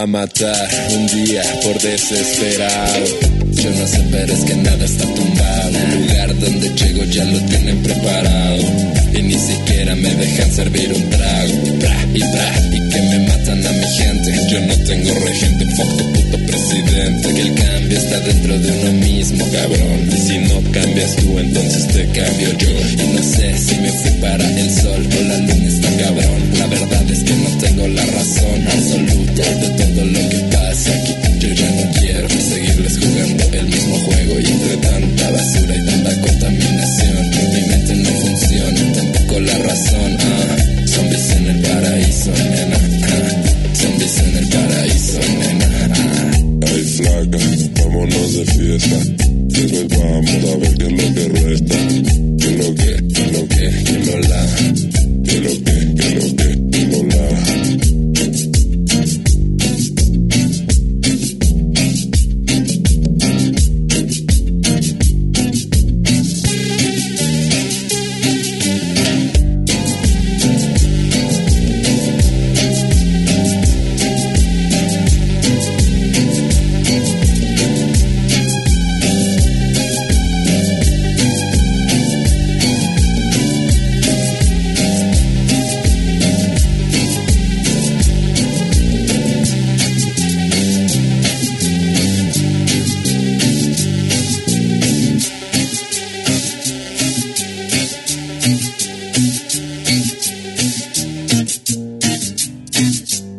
Matar 0.07 0.69
un 0.93 1.07
día 1.07 1.43
por 1.63 1.81
desesperado. 1.81 3.05
Yo 3.53 3.71
no 3.71 3.87
sé, 3.87 4.05
pero 4.11 4.33
es 4.33 4.45
que 4.45 4.55
nada 4.57 4.85
está 4.85 5.05
tumbado. 5.05 5.79
El 5.79 6.01
lugar 6.01 6.39
donde 6.39 6.69
llego 6.71 7.05
ya 7.05 7.25
lo 7.25 7.39
tienen 7.41 7.83
preparado. 7.83 8.63
Y 9.15 9.23
ni 9.23 9.35
siquiera 9.35 9.95
me 9.95 10.15
dejan 10.15 10.53
servir 10.53 10.93
un 10.93 11.04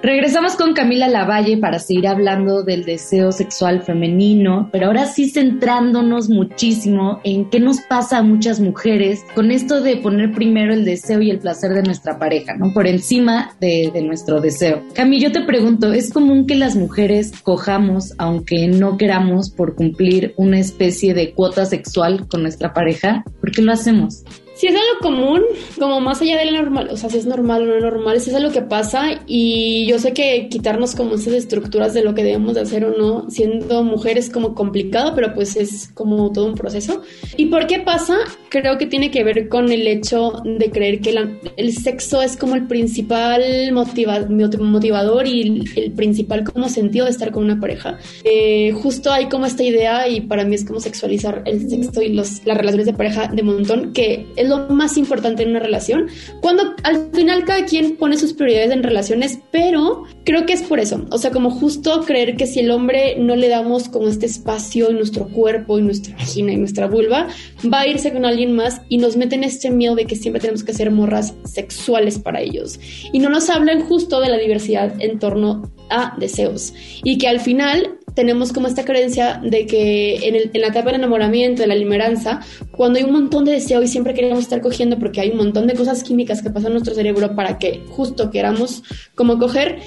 Regresamos 0.00 0.54
con 0.54 0.74
Camila 0.74 1.08
Lavalle 1.08 1.56
para 1.56 1.80
seguir 1.80 2.06
hablando 2.06 2.62
del 2.62 2.84
deseo 2.84 3.32
sexual 3.32 3.82
femenino, 3.82 4.68
pero 4.70 4.86
ahora 4.86 5.06
sí 5.06 5.28
centrándonos 5.28 6.28
muchísimo 6.28 7.20
en 7.24 7.50
qué 7.50 7.58
nos 7.58 7.80
pasa 7.80 8.18
a 8.18 8.22
muchas 8.22 8.60
mujeres 8.60 9.24
con 9.34 9.50
esto 9.50 9.80
de 9.80 9.96
poner 9.96 10.30
primero 10.30 10.72
el 10.72 10.84
deseo 10.84 11.20
y 11.20 11.30
el 11.30 11.40
placer 11.40 11.72
de 11.72 11.82
nuestra 11.82 12.16
pareja, 12.16 12.54
¿no? 12.54 12.72
Por 12.72 12.86
encima 12.86 13.56
de, 13.60 13.90
nuestro 13.98 14.40
deseo. 14.40 14.84
Cami, 14.94 15.20
yo 15.20 15.32
te 15.32 15.40
pregunto, 15.40 15.92
¿es 15.92 16.12
común 16.12 16.46
que 16.46 16.54
las 16.54 16.76
mujeres 16.76 17.32
cojamos 17.42 18.14
aunque 18.18 18.68
no 18.68 18.96
queramos 18.96 19.50
por 19.50 19.74
cumplir 19.74 20.32
una 20.36 20.60
especie 20.60 21.12
de 21.12 21.32
cuota 21.32 21.66
sexual 21.66 22.28
con 22.28 22.42
nuestra 22.42 22.72
pareja? 22.72 23.24
¿Por 23.40 23.50
qué 23.50 23.62
lo 23.62 23.72
hacemos? 23.72 24.22
Si 24.58 24.66
es 24.66 24.74
algo 24.74 24.98
común, 25.00 25.42
como 25.78 26.00
más 26.00 26.20
allá 26.20 26.36
de 26.36 26.46
lo 26.46 26.60
normal, 26.60 26.88
o 26.90 26.96
sea, 26.96 27.08
si 27.08 27.18
es 27.18 27.26
normal 27.26 27.62
o 27.62 27.66
no 27.66 27.80
normal, 27.80 28.20
si 28.20 28.30
es 28.30 28.36
algo 28.36 28.50
que 28.50 28.62
pasa 28.62 29.20
y 29.28 29.86
yo 29.86 30.00
sé 30.00 30.12
que 30.12 30.48
quitarnos 30.50 30.96
como 30.96 31.14
esas 31.14 31.34
estructuras 31.34 31.94
de 31.94 32.02
lo 32.02 32.12
que 32.12 32.24
debemos 32.24 32.54
de 32.54 32.62
hacer 32.62 32.84
o 32.84 32.90
no, 32.90 33.30
siendo 33.30 33.84
mujeres 33.84 34.30
como 34.30 34.56
complicado, 34.56 35.14
pero 35.14 35.32
pues 35.32 35.54
es 35.54 35.90
como 35.94 36.32
todo 36.32 36.46
un 36.46 36.56
proceso. 36.56 37.02
¿Y 37.36 37.46
por 37.46 37.68
qué 37.68 37.78
pasa? 37.78 38.16
Creo 38.48 38.78
que 38.78 38.86
tiene 38.86 39.12
que 39.12 39.22
ver 39.22 39.48
con 39.48 39.70
el 39.70 39.86
hecho 39.86 40.42
de 40.44 40.70
creer 40.72 41.00
que 41.00 41.14
el 41.56 41.72
sexo 41.72 42.20
es 42.20 42.36
como 42.36 42.56
el 42.56 42.66
principal 42.66 43.72
motivador 43.72 45.26
y 45.28 45.62
el, 45.76 45.92
principal 45.92 46.42
como 46.42 46.68
sentido 46.68 47.04
de 47.04 47.12
estar 47.12 47.30
con 47.30 47.44
una 47.44 47.60
pareja. 47.60 47.96
Eh, 48.24 48.72
justo 48.72 49.12
hay 49.12 49.26
como 49.26 49.46
esta 49.46 49.62
idea 49.62 50.08
y 50.08 50.22
para 50.22 50.44
mí 50.44 50.56
es 50.56 50.64
como 50.64 50.80
sexualizar 50.80 51.42
el 51.44 51.68
sexo 51.70 52.02
y 52.02 52.12
los, 52.12 52.44
las 52.44 52.56
relaciones 52.56 52.86
de 52.86 52.94
pareja 52.94 53.28
de 53.28 53.42
montón, 53.44 53.92
que 53.92 54.26
es 54.34 54.47
lo 54.48 54.68
más 54.68 54.96
importante 54.96 55.42
en 55.42 55.50
una 55.50 55.60
relación, 55.60 56.08
cuando 56.40 56.74
al 56.82 57.10
final 57.12 57.44
cada 57.44 57.64
quien 57.64 57.96
pone 57.96 58.16
sus 58.16 58.32
prioridades 58.32 58.72
en 58.72 58.82
relaciones, 58.82 59.38
pero 59.50 60.04
creo 60.24 60.46
que 60.46 60.52
es 60.52 60.62
por 60.62 60.80
eso, 60.80 61.06
o 61.10 61.18
sea, 61.18 61.30
como 61.30 61.50
justo 61.50 62.02
creer 62.04 62.36
que 62.36 62.46
si 62.46 62.60
el 62.60 62.70
hombre 62.70 63.16
no 63.18 63.36
le 63.36 63.48
damos 63.48 63.88
como 63.88 64.08
este 64.08 64.26
espacio 64.26 64.90
en 64.90 64.96
nuestro 64.96 65.28
cuerpo, 65.28 65.78
en 65.78 65.86
nuestra 65.86 66.16
vagina 66.16 66.52
y 66.52 66.56
nuestra 66.56 66.86
vulva, 66.86 67.28
va 67.72 67.80
a 67.80 67.86
irse 67.86 68.12
con 68.12 68.24
alguien 68.24 68.54
más 68.54 68.80
y 68.88 68.98
nos 68.98 69.16
meten 69.16 69.44
este 69.44 69.70
miedo 69.70 69.94
de 69.94 70.06
que 70.06 70.16
siempre 70.16 70.40
tenemos 70.40 70.64
que 70.64 70.72
ser 70.72 70.90
morras 70.90 71.34
sexuales 71.44 72.18
para 72.18 72.40
ellos. 72.40 72.78
Y 73.12 73.18
no 73.18 73.28
nos 73.28 73.50
hablan 73.50 73.82
justo 73.82 74.20
de 74.20 74.28
la 74.28 74.38
diversidad 74.38 74.94
en 75.00 75.18
torno 75.18 75.70
a 75.90 76.14
deseos. 76.18 76.74
Y 77.02 77.18
que 77.18 77.28
al 77.28 77.40
final 77.40 77.98
tenemos 78.14 78.52
como 78.52 78.66
esta 78.66 78.84
creencia 78.84 79.40
de 79.44 79.66
que 79.66 80.16
en, 80.26 80.34
el, 80.34 80.50
en, 80.52 80.60
la 80.60 80.68
etapa 80.68 80.86
del 80.86 80.96
enamoramiento, 80.96 81.62
de 81.62 81.68
la 81.68 81.74
limeranza, 81.74 82.40
cuando 82.72 82.98
hay 82.98 83.04
un 83.04 83.12
montón 83.12 83.44
de 83.44 83.52
deseo 83.52 83.82
y 83.82 83.88
siempre 83.88 84.14
queremos 84.14 84.40
estar 84.40 84.60
cogiendo 84.60 84.98
porque 84.98 85.20
hay 85.20 85.30
un 85.30 85.36
montón 85.36 85.66
de 85.66 85.74
cosas 85.74 86.02
químicas 86.02 86.42
que 86.42 86.50
pasan 86.50 86.68
en 86.68 86.72
nuestro 86.74 86.94
cerebro 86.94 87.34
para 87.34 87.58
que 87.58 87.82
justo 87.88 88.30
queramos 88.30 88.82
como 89.14 89.38
coger, 89.38 89.78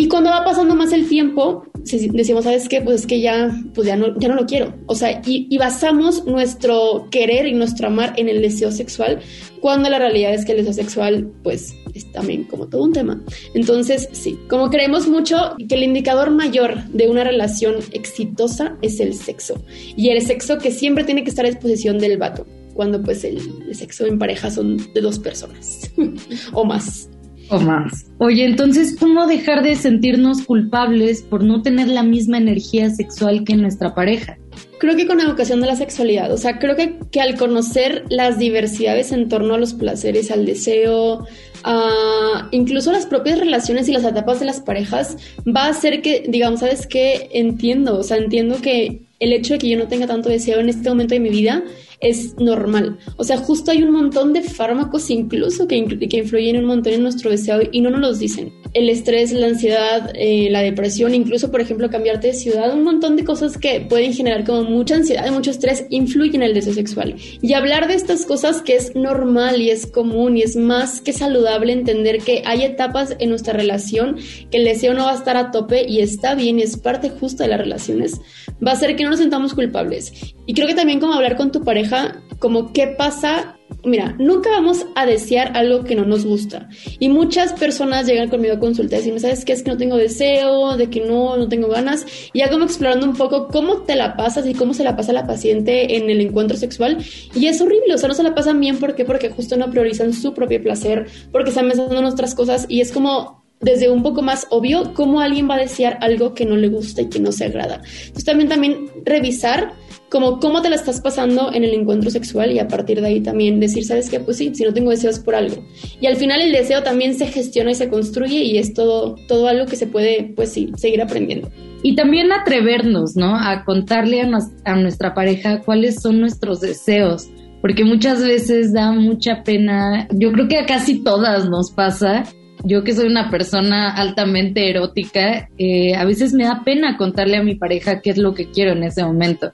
y 0.00 0.06
cuando 0.06 0.30
va 0.30 0.44
pasando 0.44 0.76
más 0.76 0.92
el 0.92 1.08
tiempo, 1.08 1.64
decimos, 2.12 2.44
¿sabes 2.44 2.68
qué? 2.68 2.80
Pues 2.80 3.00
es 3.00 3.06
que 3.08 3.20
ya, 3.20 3.50
pues 3.74 3.88
ya 3.88 3.96
no, 3.96 4.16
ya 4.16 4.28
no 4.28 4.36
lo 4.36 4.46
quiero. 4.46 4.72
O 4.86 4.94
sea, 4.94 5.20
y, 5.26 5.58
basamos 5.58 6.24
nuestro 6.24 7.08
querer 7.10 7.48
y 7.48 7.52
nuestro 7.52 7.88
amar 7.88 8.14
en 8.16 8.28
el 8.28 8.40
deseo 8.40 8.70
sexual, 8.70 9.18
cuando 9.60 9.90
la 9.90 9.98
realidad 9.98 10.34
es 10.34 10.44
que 10.44 10.52
el 10.52 10.58
deseo 10.58 10.72
sexual, 10.72 11.32
pues, 11.42 11.74
es 11.94 12.12
también 12.12 12.44
como 12.44 12.68
todo 12.68 12.84
un 12.84 12.92
tema. 12.92 13.20
Entonces, 13.54 14.08
sí, 14.12 14.38
como 14.48 14.70
creemos 14.70 15.08
mucho 15.08 15.56
que 15.68 15.74
el 15.74 15.82
indicador 15.82 16.30
mayor 16.30 16.84
de 16.90 17.08
una 17.08 17.24
relación 17.24 17.74
exitosa 17.90 18.76
es 18.82 19.00
el 19.00 19.14
sexo. 19.14 19.60
Y 19.96 20.10
el 20.10 20.22
sexo 20.22 20.58
que 20.58 20.70
siempre 20.70 21.02
tiene 21.02 21.24
que 21.24 21.30
estar 21.30 21.44
a 21.44 21.48
disposición 21.48 21.98
del 21.98 22.18
vato 22.18 22.46
cuando 22.72 23.02
pues 23.02 23.24
el, 23.24 23.38
el, 23.66 23.74
sexo 23.74 24.06
en 24.06 24.20
pareja 24.20 24.48
son 24.52 24.76
de 24.94 25.00
dos 25.00 25.18
personas 25.18 25.90
o 26.52 26.64
más 26.64 27.08
o 27.50 27.60
más. 27.60 28.06
Oye, 28.18 28.44
entonces, 28.44 28.96
¿cómo 28.98 29.26
dejar 29.26 29.62
de 29.62 29.76
sentirnos 29.76 30.42
culpables 30.42 31.22
por 31.22 31.44
no 31.44 31.62
tener 31.62 31.88
la 31.88 32.02
misma 32.02 32.38
energía 32.38 32.90
sexual 32.90 33.44
que 33.44 33.56
nuestra 33.56 33.94
pareja? 33.94 34.38
Creo 34.78 34.96
que 34.96 35.06
con 35.06 35.20
educación 35.20 35.60
de 35.60 35.66
la 35.66 35.76
sexualidad, 35.76 36.32
o 36.32 36.36
sea, 36.36 36.58
creo 36.58 36.76
que, 36.76 36.98
que 37.10 37.20
al 37.20 37.36
conocer 37.36 38.04
las 38.10 38.38
diversidades 38.38 39.12
en 39.12 39.28
torno 39.28 39.54
a 39.54 39.58
los 39.58 39.74
placeres, 39.74 40.30
al 40.30 40.46
deseo, 40.46 41.26
a 41.64 42.48
incluso 42.52 42.92
las 42.92 43.06
propias 43.06 43.40
relaciones 43.40 43.88
y 43.88 43.92
las 43.92 44.04
etapas 44.04 44.40
de 44.40 44.46
las 44.46 44.60
parejas, 44.60 45.16
va 45.46 45.64
a 45.64 45.70
hacer 45.70 46.00
que, 46.02 46.24
digamos, 46.28 46.60
¿sabes 46.60 46.86
qué? 46.86 47.28
Entiendo, 47.32 47.98
o 47.98 48.02
sea, 48.02 48.18
entiendo 48.18 48.60
que 48.60 49.07
el 49.20 49.32
hecho 49.32 49.54
de 49.54 49.58
que 49.58 49.68
yo 49.68 49.78
no 49.78 49.88
tenga 49.88 50.06
tanto 50.06 50.28
deseo 50.28 50.60
en 50.60 50.68
este 50.68 50.88
momento 50.88 51.14
de 51.14 51.20
mi 51.20 51.30
vida 51.30 51.64
es 52.00 52.36
normal. 52.38 52.98
O 53.16 53.24
sea, 53.24 53.38
justo 53.38 53.70
hay 53.72 53.82
un 53.82 53.90
montón 53.90 54.32
de 54.32 54.42
fármacos 54.42 55.10
incluso 55.10 55.66
que, 55.66 55.84
que 56.08 56.18
influyen 56.18 56.56
un 56.58 56.64
montón 56.64 56.92
en 56.92 57.02
nuestro 57.02 57.30
deseo 57.30 57.60
y 57.72 57.80
no 57.80 57.90
nos 57.90 58.00
los 58.00 58.18
dicen. 58.18 58.52
El 58.72 58.88
estrés, 58.88 59.32
la 59.32 59.48
ansiedad, 59.48 60.12
eh, 60.14 60.48
la 60.50 60.60
depresión, 60.60 61.14
incluso, 61.14 61.50
por 61.50 61.60
ejemplo, 61.60 61.90
cambiarte 61.90 62.28
de 62.28 62.34
ciudad, 62.34 62.72
un 62.72 62.84
montón 62.84 63.16
de 63.16 63.24
cosas 63.24 63.58
que 63.58 63.80
pueden 63.80 64.12
generar 64.12 64.44
como 64.44 64.62
mucha 64.62 64.94
ansiedad 64.94 65.26
y 65.26 65.30
mucho 65.30 65.50
estrés 65.50 65.86
influyen 65.90 66.42
en 66.42 66.48
el 66.50 66.54
deseo 66.54 66.74
sexual. 66.74 67.16
Y 67.42 67.54
hablar 67.54 67.88
de 67.88 67.94
estas 67.94 68.24
cosas 68.24 68.62
que 68.62 68.76
es 68.76 68.94
normal 68.94 69.60
y 69.60 69.70
es 69.70 69.86
común 69.86 70.36
y 70.36 70.42
es 70.42 70.54
más 70.54 71.00
que 71.00 71.12
saludable 71.12 71.72
entender 71.72 72.18
que 72.18 72.42
hay 72.46 72.62
etapas 72.62 73.16
en 73.18 73.30
nuestra 73.30 73.54
relación 73.54 74.16
que 74.50 74.58
el 74.58 74.64
deseo 74.64 74.94
no 74.94 75.06
va 75.06 75.12
a 75.12 75.16
estar 75.16 75.36
a 75.36 75.50
tope 75.50 75.84
y 75.88 76.00
está 76.00 76.34
bien 76.34 76.58
y 76.58 76.62
es 76.62 76.76
parte 76.76 77.10
justa 77.10 77.44
de 77.44 77.50
las 77.50 77.58
relaciones, 77.58 78.20
va 78.64 78.72
a 78.72 78.74
hacer 78.74 78.94
que 78.94 79.07
no 79.08 79.12
nos 79.12 79.20
sentamos 79.20 79.54
culpables. 79.54 80.12
Y 80.44 80.52
creo 80.52 80.68
que 80.68 80.74
también 80.74 81.00
como 81.00 81.14
hablar 81.14 81.36
con 81.36 81.50
tu 81.50 81.64
pareja 81.64 82.22
como 82.38 82.72
qué 82.72 82.88
pasa. 82.88 83.56
Mira, 83.84 84.14
nunca 84.18 84.50
vamos 84.50 84.84
a 84.96 85.06
desear 85.06 85.56
algo 85.56 85.84
que 85.84 85.94
no 85.94 86.04
nos 86.04 86.26
gusta. 86.26 86.68
Y 86.98 87.08
muchas 87.08 87.54
personas 87.54 88.06
llegan 88.06 88.28
conmigo 88.28 88.54
a 88.54 88.58
consultar 88.58 89.00
y 89.04 89.12
me 89.12 89.18
¿sabes 89.18 89.46
qué? 89.46 89.52
Es 89.54 89.62
que 89.62 89.70
no 89.70 89.78
tengo 89.78 89.96
deseo, 89.96 90.76
de 90.76 90.90
que 90.90 91.00
no, 91.00 91.38
no 91.38 91.48
tengo 91.48 91.68
ganas. 91.68 92.04
Y 92.34 92.40
ya 92.40 92.50
como 92.50 92.64
explorando 92.64 93.06
un 93.06 93.16
poco 93.16 93.48
cómo 93.48 93.82
te 93.82 93.96
la 93.96 94.14
pasas 94.14 94.46
y 94.46 94.52
cómo 94.52 94.74
se 94.74 94.84
la 94.84 94.94
pasa 94.94 95.14
la 95.14 95.26
paciente 95.26 95.96
en 95.96 96.10
el 96.10 96.20
encuentro 96.20 96.58
sexual. 96.58 96.98
Y 97.34 97.46
es 97.46 97.60
horrible, 97.62 97.94
o 97.94 97.98
sea, 97.98 98.08
no 98.08 98.14
se 98.14 98.22
la 98.22 98.34
pasan 98.34 98.60
bien. 98.60 98.78
¿Por 98.78 98.94
qué? 98.94 99.06
Porque 99.06 99.30
justo 99.30 99.56
no 99.56 99.70
priorizan 99.70 100.12
su 100.12 100.34
propio 100.34 100.62
placer, 100.62 101.06
porque 101.32 101.48
están 101.48 101.68
pensando 101.68 101.98
en 101.98 102.04
otras 102.04 102.34
cosas. 102.34 102.66
Y 102.68 102.82
es 102.82 102.92
como 102.92 103.47
desde 103.60 103.90
un 103.90 104.02
poco 104.02 104.22
más 104.22 104.46
obvio 104.50 104.94
cómo 104.94 105.20
alguien 105.20 105.48
va 105.48 105.56
a 105.56 105.58
desear 105.58 105.98
algo 106.00 106.34
que 106.34 106.44
no 106.44 106.56
le 106.56 106.68
gusta 106.68 107.02
y 107.02 107.08
que 107.08 107.20
no 107.20 107.32
se 107.32 107.46
agrada. 107.46 107.80
Entonces 108.00 108.24
también, 108.24 108.48
también 108.48 108.86
revisar 109.04 109.72
como 110.10 110.40
cómo 110.40 110.62
te 110.62 110.70
la 110.70 110.76
estás 110.76 111.00
pasando 111.00 111.52
en 111.52 111.64
el 111.64 111.74
encuentro 111.74 112.10
sexual 112.10 112.52
y 112.52 112.58
a 112.58 112.68
partir 112.68 113.00
de 113.00 113.08
ahí 113.08 113.20
también 113.20 113.60
decir, 113.60 113.84
¿sabes 113.84 114.08
qué? 114.08 114.20
Pues 114.20 114.38
sí, 114.38 114.54
si 114.54 114.64
no 114.64 114.72
tengo 114.72 114.90
deseos 114.90 115.18
por 115.18 115.34
algo. 115.34 115.62
Y 116.00 116.06
al 116.06 116.16
final 116.16 116.40
el 116.40 116.52
deseo 116.52 116.82
también 116.82 117.14
se 117.14 117.26
gestiona 117.26 117.72
y 117.72 117.74
se 117.74 117.90
construye 117.90 118.42
y 118.42 118.58
es 118.58 118.72
todo, 118.72 119.16
todo 119.26 119.48
algo 119.48 119.66
que 119.66 119.76
se 119.76 119.86
puede, 119.86 120.32
pues 120.34 120.50
sí, 120.50 120.72
seguir 120.76 121.02
aprendiendo. 121.02 121.50
Y 121.82 121.94
también 121.94 122.32
atrevernos, 122.32 123.16
¿no? 123.16 123.36
A 123.36 123.64
contarle 123.64 124.22
a, 124.22 124.28
a 124.64 124.76
nuestra 124.76 125.14
pareja 125.14 125.60
cuáles 125.60 126.00
son 126.00 126.20
nuestros 126.20 126.60
deseos, 126.60 127.28
porque 127.60 127.84
muchas 127.84 128.24
veces 128.24 128.72
da 128.72 128.92
mucha 128.92 129.42
pena, 129.42 130.08
yo 130.12 130.32
creo 130.32 130.48
que 130.48 130.58
a 130.58 130.66
casi 130.66 131.02
todas 131.02 131.48
nos 131.50 131.70
pasa 131.72 132.24
yo 132.64 132.84
que 132.84 132.94
soy 132.94 133.06
una 133.06 133.30
persona 133.30 133.94
altamente 133.94 134.70
erótica, 134.70 135.48
eh, 135.58 135.94
a 135.94 136.04
veces 136.04 136.32
me 136.32 136.44
da 136.44 136.62
pena 136.64 136.96
contarle 136.96 137.36
a 137.36 137.42
mi 137.42 137.54
pareja 137.54 138.00
qué 138.00 138.10
es 138.10 138.18
lo 138.18 138.34
que 138.34 138.50
quiero 138.50 138.72
en 138.72 138.82
ese 138.82 139.04
momento. 139.04 139.52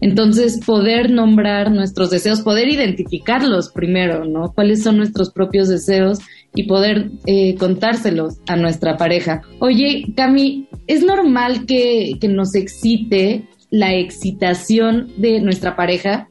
Entonces, 0.00 0.60
poder 0.64 1.10
nombrar 1.10 1.70
nuestros 1.70 2.10
deseos, 2.10 2.40
poder 2.40 2.68
identificarlos 2.68 3.70
primero, 3.70 4.24
¿no? 4.24 4.52
¿Cuáles 4.54 4.82
son 4.82 4.96
nuestros 4.96 5.30
propios 5.30 5.68
deseos? 5.68 6.18
Y 6.54 6.64
poder 6.64 7.10
eh, 7.26 7.54
contárselos 7.56 8.38
a 8.48 8.56
nuestra 8.56 8.96
pareja. 8.96 9.42
Oye, 9.58 10.06
Cami, 10.16 10.68
¿es 10.86 11.02
normal 11.02 11.66
que, 11.66 12.14
que 12.18 12.28
nos 12.28 12.54
excite 12.54 13.44
la 13.70 13.94
excitación 13.94 15.12
de 15.18 15.40
nuestra 15.40 15.76
pareja? 15.76 16.28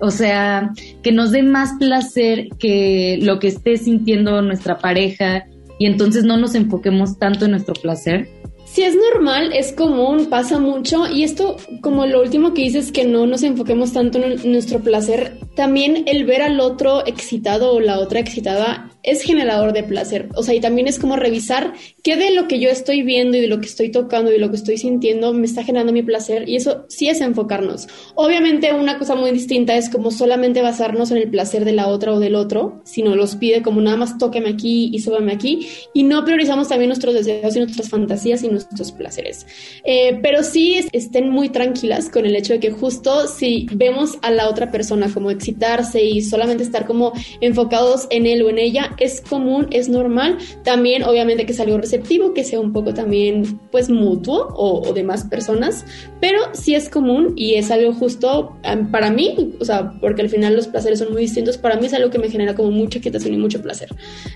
O 0.00 0.10
sea, 0.10 0.72
que 1.04 1.12
nos 1.12 1.30
dé 1.30 1.44
más 1.44 1.74
placer 1.78 2.48
que 2.58 3.20
lo 3.22 3.38
que 3.38 3.46
esté 3.46 3.76
sintiendo 3.76 4.42
nuestra 4.42 4.78
pareja 4.78 5.46
y 5.82 5.86
entonces 5.86 6.22
no 6.22 6.36
nos 6.36 6.54
enfoquemos 6.54 7.18
tanto 7.18 7.46
en 7.46 7.50
nuestro 7.50 7.74
placer? 7.74 8.28
Sí, 8.66 8.82
es 8.82 8.94
normal, 8.94 9.52
es 9.52 9.72
común, 9.72 10.28
pasa 10.30 10.60
mucho 10.60 11.08
y 11.08 11.24
esto, 11.24 11.56
como 11.80 12.06
lo 12.06 12.22
último 12.22 12.54
que 12.54 12.62
dices, 12.62 12.92
que 12.92 13.04
no 13.04 13.26
nos 13.26 13.42
enfoquemos 13.42 13.92
tanto 13.92 14.22
en 14.22 14.52
nuestro 14.52 14.78
placer, 14.78 15.38
también 15.56 16.04
el 16.06 16.24
ver 16.24 16.42
al 16.42 16.60
otro 16.60 17.04
excitado 17.04 17.72
o 17.72 17.80
la 17.80 17.98
otra 17.98 18.20
excitada 18.20 18.91
es 19.02 19.22
generador 19.22 19.72
de 19.72 19.82
placer. 19.82 20.28
O 20.34 20.42
sea, 20.42 20.54
y 20.54 20.60
también 20.60 20.88
es 20.88 20.98
como 20.98 21.16
revisar 21.16 21.72
qué 22.02 22.16
de 22.16 22.30
lo 22.32 22.48
que 22.48 22.60
yo 22.60 22.68
estoy 22.68 23.02
viendo 23.02 23.36
y 23.36 23.40
de 23.40 23.48
lo 23.48 23.60
que 23.60 23.66
estoy 23.66 23.90
tocando 23.90 24.30
y 24.30 24.34
de 24.34 24.40
lo 24.40 24.50
que 24.50 24.56
estoy 24.56 24.78
sintiendo 24.78 25.32
me 25.32 25.46
está 25.46 25.64
generando 25.64 25.92
mi 25.92 26.02
placer. 26.02 26.48
Y 26.48 26.56
eso 26.56 26.84
sí 26.88 27.08
es 27.08 27.20
enfocarnos. 27.20 27.88
Obviamente 28.14 28.72
una 28.72 28.98
cosa 28.98 29.14
muy 29.14 29.30
distinta 29.32 29.76
es 29.76 29.88
como 29.88 30.10
solamente 30.10 30.62
basarnos 30.62 31.10
en 31.10 31.18
el 31.18 31.30
placer 31.30 31.64
de 31.64 31.72
la 31.72 31.88
otra 31.88 32.12
o 32.12 32.20
del 32.20 32.34
otro, 32.34 32.80
sino 32.84 33.16
los 33.16 33.36
pide 33.36 33.62
como 33.62 33.80
nada 33.80 33.96
más 33.96 34.18
tóqueme 34.18 34.50
aquí 34.50 34.90
y 34.92 35.00
súbame 35.00 35.32
aquí. 35.32 35.68
Y 35.94 36.04
no 36.04 36.24
priorizamos 36.24 36.68
también 36.68 36.88
nuestros 36.88 37.14
deseos 37.14 37.56
y 37.56 37.60
nuestras 37.60 37.88
fantasías 37.88 38.42
y 38.42 38.48
nuestros 38.48 38.92
placeres. 38.92 39.46
Eh, 39.84 40.18
pero 40.22 40.42
sí 40.42 40.80
estén 40.92 41.28
muy 41.28 41.48
tranquilas 41.48 42.08
con 42.08 42.26
el 42.26 42.36
hecho 42.36 42.52
de 42.52 42.60
que 42.60 42.70
justo 42.70 43.26
si 43.26 43.66
vemos 43.72 44.18
a 44.22 44.30
la 44.30 44.48
otra 44.48 44.70
persona 44.70 45.12
como 45.12 45.30
excitarse 45.30 46.02
y 46.02 46.22
solamente 46.22 46.62
estar 46.62 46.86
como 46.86 47.12
enfocados 47.40 48.06
en 48.10 48.26
él 48.26 48.42
o 48.42 48.50
en 48.50 48.58
ella, 48.58 48.91
es 48.98 49.20
común, 49.20 49.68
es 49.70 49.88
normal. 49.88 50.38
También, 50.64 51.02
obviamente, 51.02 51.46
que 51.46 51.52
sea 51.52 51.64
algo 51.64 51.78
receptivo, 51.78 52.34
que 52.34 52.44
sea 52.44 52.60
un 52.60 52.72
poco 52.72 52.94
también, 52.94 53.60
pues, 53.70 53.90
mutuo 53.90 54.48
o, 54.54 54.92
de 54.92 55.02
más 55.02 55.24
personas, 55.24 55.84
pero 56.20 56.38
sí 56.52 56.74
es 56.74 56.88
común 56.88 57.32
y 57.36 57.54
es 57.54 57.70
algo 57.70 57.92
justo 57.92 58.56
para 58.90 59.10
mí, 59.10 59.54
o 59.60 59.64
sea, 59.64 59.92
porque 60.00 60.22
al 60.22 60.28
final 60.28 60.54
los 60.54 60.68
placeres 60.68 60.98
son 60.98 61.12
muy 61.12 61.22
distintos, 61.22 61.58
para 61.58 61.76
mí 61.76 61.86
es 61.86 61.94
algo 61.94 62.10
que 62.10 62.18
me 62.18 62.30
genera 62.30 62.54
como 62.54 62.70
mucha 62.70 63.00
quietación 63.00 63.34
y 63.34 63.38
mucho 63.38 63.62
placer. 63.62 63.88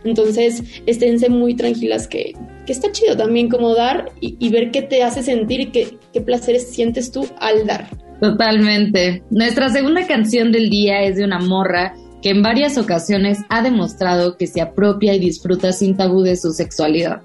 Entonces, 0.04 0.62
esténse 0.86 1.28
muy 1.28 1.54
tranquilas 1.54 2.08
que, 2.08 2.32
que 2.64 2.72
está 2.72 2.90
chido 2.92 3.16
también 3.16 3.48
como 3.48 3.74
dar 3.74 4.10
y, 4.20 4.36
y 4.38 4.50
ver 4.50 4.70
qué 4.70 4.82
te 4.82 5.02
hace 5.02 5.22
sentir 5.22 5.60
y 5.60 5.66
qué, 5.66 5.98
qué 6.12 6.20
placeres 6.20 6.70
sientes 6.70 7.10
tú 7.12 7.26
al 7.38 7.66
dar. 7.66 7.88
Totalmente. 8.20 9.22
Nuestra 9.30 9.68
segunda 9.68 10.06
canción 10.06 10.50
del 10.50 10.70
día 10.70 11.02
es 11.02 11.16
de 11.16 11.24
una 11.24 11.38
morra 11.38 11.94
que 12.22 12.30
en 12.30 12.42
varias 12.42 12.78
ocasiones 12.78 13.38
ha 13.48 13.62
demostrado 13.62 14.36
que 14.36 14.46
se 14.46 14.60
apropia 14.60 15.14
y 15.14 15.18
disfruta 15.18 15.72
sin 15.72 15.96
tabú 15.96 16.22
de 16.22 16.36
su 16.36 16.52
sexualidad. 16.52 17.22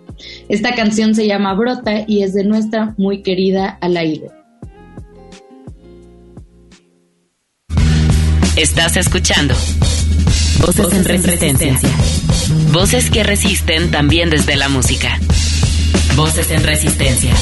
Esta 0.49 0.75
canción 0.75 1.15
se 1.15 1.27
llama 1.27 1.53
Brota 1.53 2.03
y 2.07 2.23
es 2.23 2.33
de 2.33 2.43
nuestra 2.43 2.93
muy 2.97 3.23
querida 3.23 3.77
Alaide. 3.81 4.29
Estás 8.55 8.97
escuchando 8.97 9.55
Voces, 10.59 10.93
en 10.93 11.05
resistencia. 11.05 11.75
Voces 12.71 13.09
que 13.09 13.23
resisten 13.23 13.89
también 13.89 14.29
desde 14.29 14.55
la 14.55 14.69
música. 14.69 15.17
Voces 16.15 16.51
en 16.51 16.63
resistencia. 16.63 17.33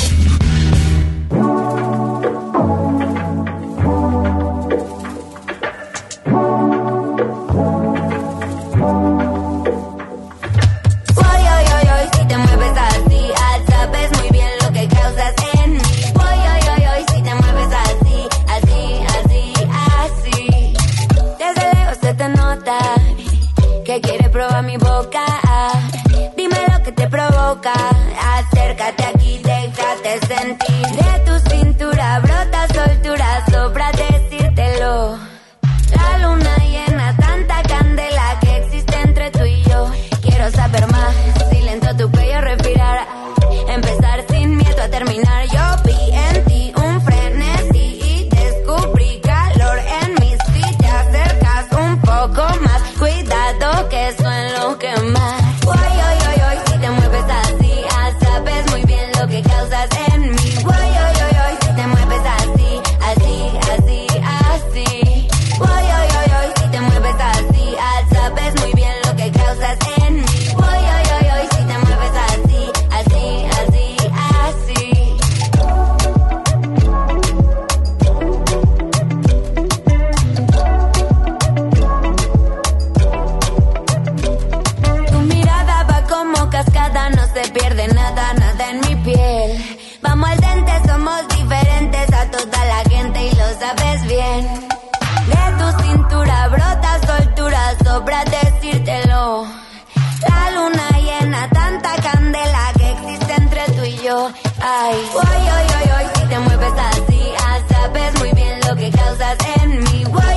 y 103.90 103.98
yo. 104.04 104.32
Ay, 104.62 104.96
hoy, 105.16 105.24
hoy, 105.24 105.90
hoy, 105.98 106.06
si 106.16 106.28
te 106.28 106.40
mueves 106.40 106.74
así, 106.92 107.32
sabes 107.70 108.20
muy 108.20 108.32
bien 108.34 108.60
lo 108.68 108.76
que 108.76 108.90
causas 108.92 109.38
en 109.62 109.84
mi. 109.84 110.06
Wow. 110.06 110.29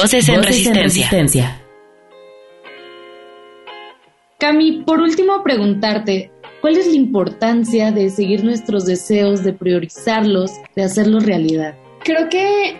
Voces, 0.00 0.28
en, 0.28 0.44
resistencia. 0.44 1.60
Cami, 4.38 4.84
por 4.86 5.00
último 5.00 5.42
preguntarte, 5.42 6.30
¿cuál 6.60 6.76
es 6.76 6.86
la 6.86 6.94
importancia 6.94 7.90
de 7.90 8.08
seguir 8.08 8.44
nuestros 8.44 8.86
deseos, 8.86 9.42
de 9.42 9.52
priorizarlos, 9.52 10.52
de 10.76 10.84
hacerlos 10.84 11.26
realidad? 11.26 11.74
Creo 12.04 12.28
que 12.28 12.76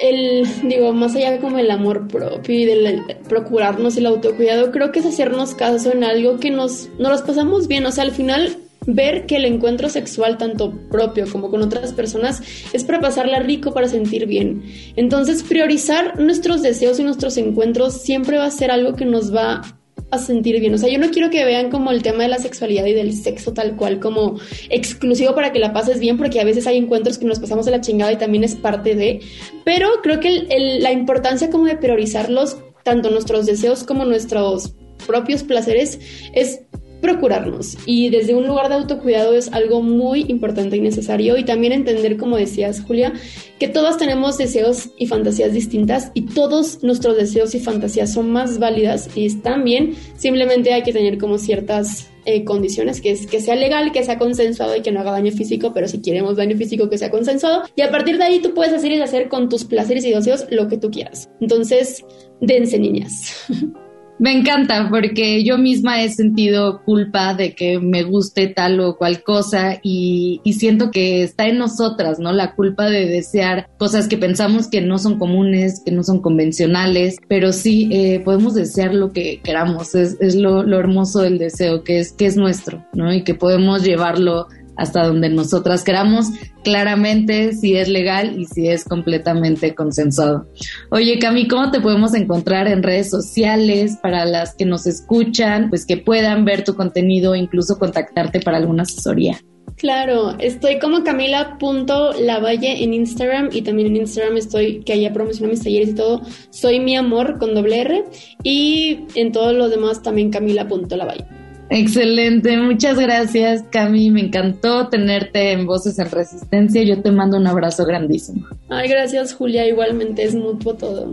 el, 0.00 0.46
digo, 0.62 0.94
más 0.94 1.14
allá 1.14 1.32
de 1.32 1.38
como 1.38 1.58
el 1.58 1.70
amor 1.70 2.08
propio 2.08 2.54
y 2.58 2.64
del 2.64 3.02
procurarnos 3.28 3.98
el 3.98 4.06
autocuidado, 4.06 4.72
creo 4.72 4.90
que 4.90 5.00
es 5.00 5.06
hacernos 5.06 5.54
caso 5.54 5.92
en 5.92 6.02
algo 6.02 6.38
que 6.38 6.50
nos, 6.50 6.88
nos 6.98 7.12
los 7.12 7.22
pasamos 7.22 7.68
bien. 7.68 7.84
O 7.84 7.92
sea, 7.92 8.04
al 8.04 8.12
final 8.12 8.56
ver 8.86 9.26
que 9.26 9.36
el 9.36 9.44
encuentro 9.44 9.88
sexual, 9.88 10.38
tanto 10.38 10.72
propio 10.90 11.26
como 11.30 11.50
con 11.50 11.62
otras 11.62 11.92
personas, 11.92 12.42
es 12.72 12.84
para 12.84 13.00
pasarla 13.00 13.40
rico, 13.40 13.72
para 13.72 13.88
sentir 13.88 14.26
bien. 14.26 14.62
Entonces, 14.96 15.42
priorizar 15.42 16.20
nuestros 16.20 16.62
deseos 16.62 16.98
y 16.98 17.04
nuestros 17.04 17.36
encuentros 17.36 18.02
siempre 18.02 18.38
va 18.38 18.46
a 18.46 18.50
ser 18.50 18.70
algo 18.70 18.94
que 18.94 19.04
nos 19.04 19.34
va 19.34 19.62
a 20.10 20.18
sentir 20.18 20.60
bien. 20.60 20.74
O 20.74 20.78
sea, 20.78 20.90
yo 20.90 20.98
no 20.98 21.10
quiero 21.10 21.30
que 21.30 21.44
vean 21.44 21.70
como 21.70 21.90
el 21.90 22.02
tema 22.02 22.22
de 22.22 22.28
la 22.28 22.38
sexualidad 22.38 22.86
y 22.86 22.92
del 22.92 23.12
sexo 23.12 23.52
tal 23.52 23.76
cual 23.76 24.00
como 24.00 24.38
exclusivo 24.70 25.34
para 25.34 25.52
que 25.52 25.58
la 25.58 25.72
pases 25.72 25.98
bien, 26.00 26.16
porque 26.16 26.40
a 26.40 26.44
veces 26.44 26.66
hay 26.66 26.76
encuentros 26.76 27.18
que 27.18 27.24
nos 27.24 27.40
pasamos 27.40 27.64
de 27.64 27.72
la 27.72 27.80
chingada 27.80 28.12
y 28.12 28.16
también 28.16 28.44
es 28.44 28.54
parte 28.54 28.94
de. 28.94 29.20
Pero 29.64 29.88
creo 30.02 30.20
que 30.20 30.46
la 30.80 30.92
importancia 30.92 31.50
como 31.50 31.66
de 31.66 31.76
priorizarlos, 31.76 32.58
tanto 32.82 33.10
nuestros 33.10 33.46
deseos 33.46 33.84
como 33.84 34.04
nuestros 34.04 34.74
propios 35.06 35.42
placeres, 35.42 35.98
es 36.32 36.62
procurarnos 37.04 37.76
y 37.84 38.08
desde 38.08 38.34
un 38.34 38.46
lugar 38.46 38.70
de 38.70 38.76
autocuidado 38.76 39.34
es 39.34 39.52
algo 39.52 39.82
muy 39.82 40.24
importante 40.28 40.78
y 40.78 40.80
necesario 40.80 41.36
y 41.36 41.44
también 41.44 41.74
entender, 41.74 42.16
como 42.16 42.38
decías 42.38 42.80
Julia, 42.80 43.12
que 43.58 43.68
todos 43.68 43.98
tenemos 43.98 44.38
deseos 44.38 44.88
y 44.96 45.06
fantasías 45.06 45.52
distintas 45.52 46.10
y 46.14 46.22
todos 46.22 46.82
nuestros 46.82 47.18
deseos 47.18 47.54
y 47.54 47.60
fantasías 47.60 48.10
son 48.10 48.30
más 48.30 48.58
válidas 48.58 49.10
y 49.14 49.26
están 49.26 49.64
bien, 49.64 49.94
simplemente 50.16 50.72
hay 50.72 50.82
que 50.82 50.94
tener 50.94 51.18
como 51.18 51.36
ciertas 51.36 52.08
eh, 52.24 52.42
condiciones, 52.42 53.02
que 53.02 53.10
es 53.10 53.26
que 53.26 53.42
sea 53.42 53.54
legal, 53.54 53.92
que 53.92 54.02
sea 54.02 54.18
consensuado 54.18 54.74
y 54.74 54.80
que 54.80 54.90
no 54.90 55.00
haga 55.00 55.10
daño 55.10 55.30
físico, 55.30 55.72
pero 55.74 55.88
si 55.88 56.00
queremos 56.00 56.36
daño 56.36 56.56
físico 56.56 56.88
que 56.88 56.96
sea 56.96 57.10
consensuado 57.10 57.64
y 57.76 57.82
a 57.82 57.90
partir 57.90 58.16
de 58.16 58.24
ahí 58.24 58.40
tú 58.40 58.54
puedes 58.54 58.72
hacer 58.72 58.92
y 58.92 58.96
deshacer 58.96 59.28
con 59.28 59.50
tus 59.50 59.64
placeres 59.64 60.06
y 60.06 60.10
deseos 60.10 60.46
lo 60.48 60.66
que 60.68 60.78
tú 60.78 60.90
quieras. 60.90 61.28
Entonces, 61.42 62.02
dense 62.40 62.78
niñas. 62.78 63.46
Me 64.18 64.32
encanta 64.32 64.88
porque 64.90 65.42
yo 65.42 65.58
misma 65.58 66.02
he 66.02 66.08
sentido 66.08 66.82
culpa 66.84 67.34
de 67.34 67.54
que 67.54 67.80
me 67.80 68.04
guste 68.04 68.46
tal 68.46 68.78
o 68.80 68.96
cual 68.96 69.22
cosa 69.22 69.80
y, 69.82 70.40
siento 70.56 70.92
que 70.92 71.24
está 71.24 71.46
en 71.46 71.58
nosotras, 71.58 72.20
¿no? 72.20 72.32
La 72.32 72.54
culpa 72.54 72.88
de 72.88 73.06
desear 73.06 73.68
cosas 73.76 74.06
que 74.06 74.16
pensamos 74.16 74.68
que 74.68 74.80
no 74.80 74.98
son 74.98 75.18
comunes, 75.18 75.82
que 75.84 75.90
no 75.90 76.04
son 76.04 76.20
convencionales, 76.20 77.16
pero 77.28 77.52
sí 77.52 77.88
eh, 77.90 78.20
podemos 78.20 78.54
desear 78.54 78.94
lo 78.94 79.12
que 79.12 79.40
queramos. 79.42 79.94
Es, 79.96 80.36
lo, 80.36 80.62
lo 80.62 80.78
hermoso 80.78 81.20
del 81.20 81.38
deseo, 81.38 81.82
que 81.82 81.98
es, 81.98 82.12
que 82.12 82.26
es 82.26 82.36
nuestro, 82.36 82.86
¿no? 82.92 83.12
Y 83.12 83.24
que 83.24 83.34
podemos 83.34 83.82
llevarlo 83.82 84.46
hasta 84.76 85.06
donde 85.06 85.28
nosotras 85.28 85.84
queramos, 85.84 86.26
claramente 86.62 87.52
si 87.52 87.76
es 87.76 87.88
legal 87.88 88.38
y 88.38 88.46
si 88.46 88.68
es 88.68 88.84
completamente 88.84 89.74
consensuado. 89.74 90.46
Oye, 90.90 91.18
Cami, 91.18 91.48
¿cómo 91.48 91.70
te 91.70 91.80
podemos 91.80 92.14
encontrar 92.14 92.68
en 92.68 92.82
redes 92.82 93.10
sociales 93.10 93.98
para 94.02 94.24
las 94.24 94.54
que 94.54 94.64
nos 94.64 94.86
escuchan, 94.86 95.68
pues 95.70 95.86
que 95.86 95.96
puedan 95.96 96.44
ver 96.44 96.64
tu 96.64 96.74
contenido, 96.74 97.34
incluso 97.34 97.78
contactarte 97.78 98.40
para 98.40 98.56
alguna 98.56 98.82
asesoría? 98.84 99.38
Claro, 99.76 100.36
estoy 100.38 100.78
como 100.78 101.02
camila.lavalle 101.02 102.84
en 102.84 102.94
Instagram 102.94 103.50
y 103.52 103.62
también 103.62 103.88
en 103.88 103.96
Instagram 103.96 104.36
estoy, 104.36 104.80
que 104.84 104.92
allá 104.92 105.12
promociono 105.12 105.50
mis 105.50 105.62
talleres 105.62 105.90
y 105.90 105.94
todo, 105.94 106.22
soy 106.50 106.78
mi 106.78 106.96
amor 106.96 107.38
con 107.38 107.54
doble 107.54 107.80
R 107.80 108.04
y 108.44 109.00
en 109.16 109.32
todos 109.32 109.54
los 109.54 109.70
demás 109.70 110.02
también 110.02 110.30
camila.lavalle. 110.30 111.43
Excelente, 111.70 112.56
muchas 112.58 112.98
gracias 112.98 113.64
Cami, 113.70 114.10
me 114.10 114.20
encantó 114.20 114.88
tenerte 114.88 115.52
en 115.52 115.66
Voces 115.66 115.98
en 115.98 116.10
Resistencia, 116.10 116.82
yo 116.82 117.00
te 117.00 117.10
mando 117.10 117.36
un 117.36 117.46
abrazo 117.46 117.84
grandísimo. 117.84 118.46
Ay, 118.68 118.88
gracias 118.88 119.34
Julia, 119.34 119.66
igualmente 119.66 120.24
es 120.24 120.34
mutuo 120.34 120.74
todo. 120.74 121.10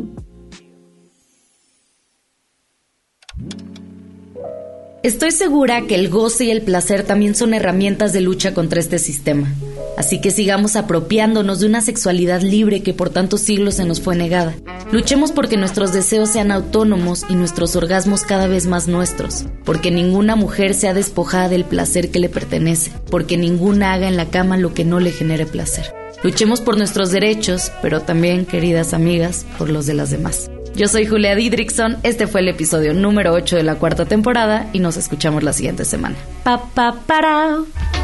Estoy 5.04 5.32
segura 5.32 5.88
que 5.88 5.96
el 5.96 6.10
goce 6.10 6.46
y 6.46 6.52
el 6.52 6.62
placer 6.62 7.02
también 7.02 7.34
son 7.34 7.56
herramientas 7.56 8.14
de 8.14 8.22
lucha 8.22 8.54
contra 8.54 8.80
este 8.80 9.00
sistema. 9.00 9.52
Así 9.98 10.22
que 10.22 10.30
sigamos 10.30 10.76
apropiándonos 10.76 11.60
de 11.60 11.66
una 11.66 11.82
sexualidad 11.82 12.42
libre 12.42 12.84
que 12.84 12.94
por 12.94 13.10
tantos 13.10 13.42
siglos 13.42 13.76
se 13.76 13.86
nos 13.86 14.00
fue 14.00 14.16
negada. 14.16 14.54
Luchemos 14.92 15.32
porque 15.32 15.58
nuestros 15.58 15.92
deseos 15.92 16.30
sean 16.30 16.52
autónomos 16.52 17.26
y 17.30 17.34
nuestros 17.34 17.76
orgasmos 17.76 18.22
cada 18.22 18.46
vez 18.46 18.68
más 18.68 18.88
nuestros. 18.88 19.46
Porque 19.66 19.90
ninguna 19.90 20.36
mujer 20.36 20.76
sea 20.76 20.94
despojada 20.94 21.50
del 21.50 21.66
placer 21.66 22.12
que 22.12 22.20
le 22.20 22.30
pertenece. 22.30 22.92
Porque 23.10 23.38
ninguna 23.38 23.94
haga 23.94 24.08
en 24.08 24.18
la 24.18 24.30
cama 24.30 24.56
lo 24.56 24.76
que 24.76 24.86
no 24.86 25.00
le 25.00 25.12
genere 25.12 25.48
placer. 25.48 25.96
Luchemos 26.24 26.62
por 26.62 26.78
nuestros 26.78 27.10
derechos, 27.10 27.72
pero 27.82 28.02
también, 28.02 28.46
queridas 28.46 28.94
amigas, 28.94 29.48
por 29.58 29.72
los 29.72 29.88
de 29.88 29.96
las 29.96 30.12
demás. 30.12 30.52
Yo 30.76 30.88
soy 30.88 31.06
Julia 31.06 31.36
Didrickson, 31.36 31.98
este 32.04 32.28
fue 32.28 32.40
el 32.42 32.48
episodio 32.48 32.94
número 32.94 33.34
8 33.34 33.58
de 33.58 33.64
la 33.64 33.76
cuarta 33.76 34.06
temporada 34.06 34.68
y 34.72 34.80
nos 34.80 34.96
escuchamos 34.96 35.44
la 35.44 35.52
siguiente 35.52 35.84
semana. 35.84 36.16
Pa, 36.44 36.64
pa, 36.74 36.96
para. 37.06 37.58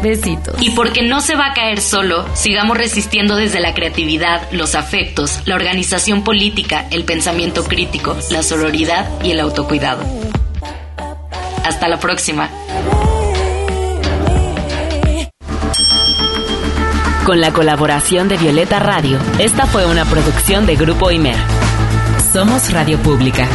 Besitos. 0.03 0.55
Y 0.61 0.71
porque 0.71 1.01
no 1.01 1.21
se 1.21 1.35
va 1.35 1.47
a 1.47 1.53
caer 1.53 1.79
solo, 1.79 2.25
sigamos 2.35 2.77
resistiendo 2.77 3.37
desde 3.37 3.61
la 3.61 3.73
creatividad, 3.73 4.51
los 4.51 4.75
afectos, 4.75 5.39
la 5.45 5.55
organización 5.55 6.23
política, 6.23 6.85
el 6.91 7.05
pensamiento 7.05 7.63
crítico, 7.63 8.17
la 8.31 8.43
sororidad 8.43 9.09
y 9.23 9.31
el 9.31 9.39
autocuidado. 9.39 10.03
Hasta 11.63 11.87
la 11.87 11.99
próxima. 11.99 12.49
Con 17.25 17.41
la 17.41 17.51
colaboración 17.51 18.27
de 18.27 18.37
Violeta 18.37 18.79
Radio, 18.79 19.19
esta 19.39 19.65
fue 19.65 19.85
una 19.85 20.05
producción 20.05 20.65
de 20.65 20.75
Grupo 20.75 21.11
Imer. 21.11 21.66
Somos 22.31 22.69
Radio 22.71 22.99
Pública. 22.99 23.47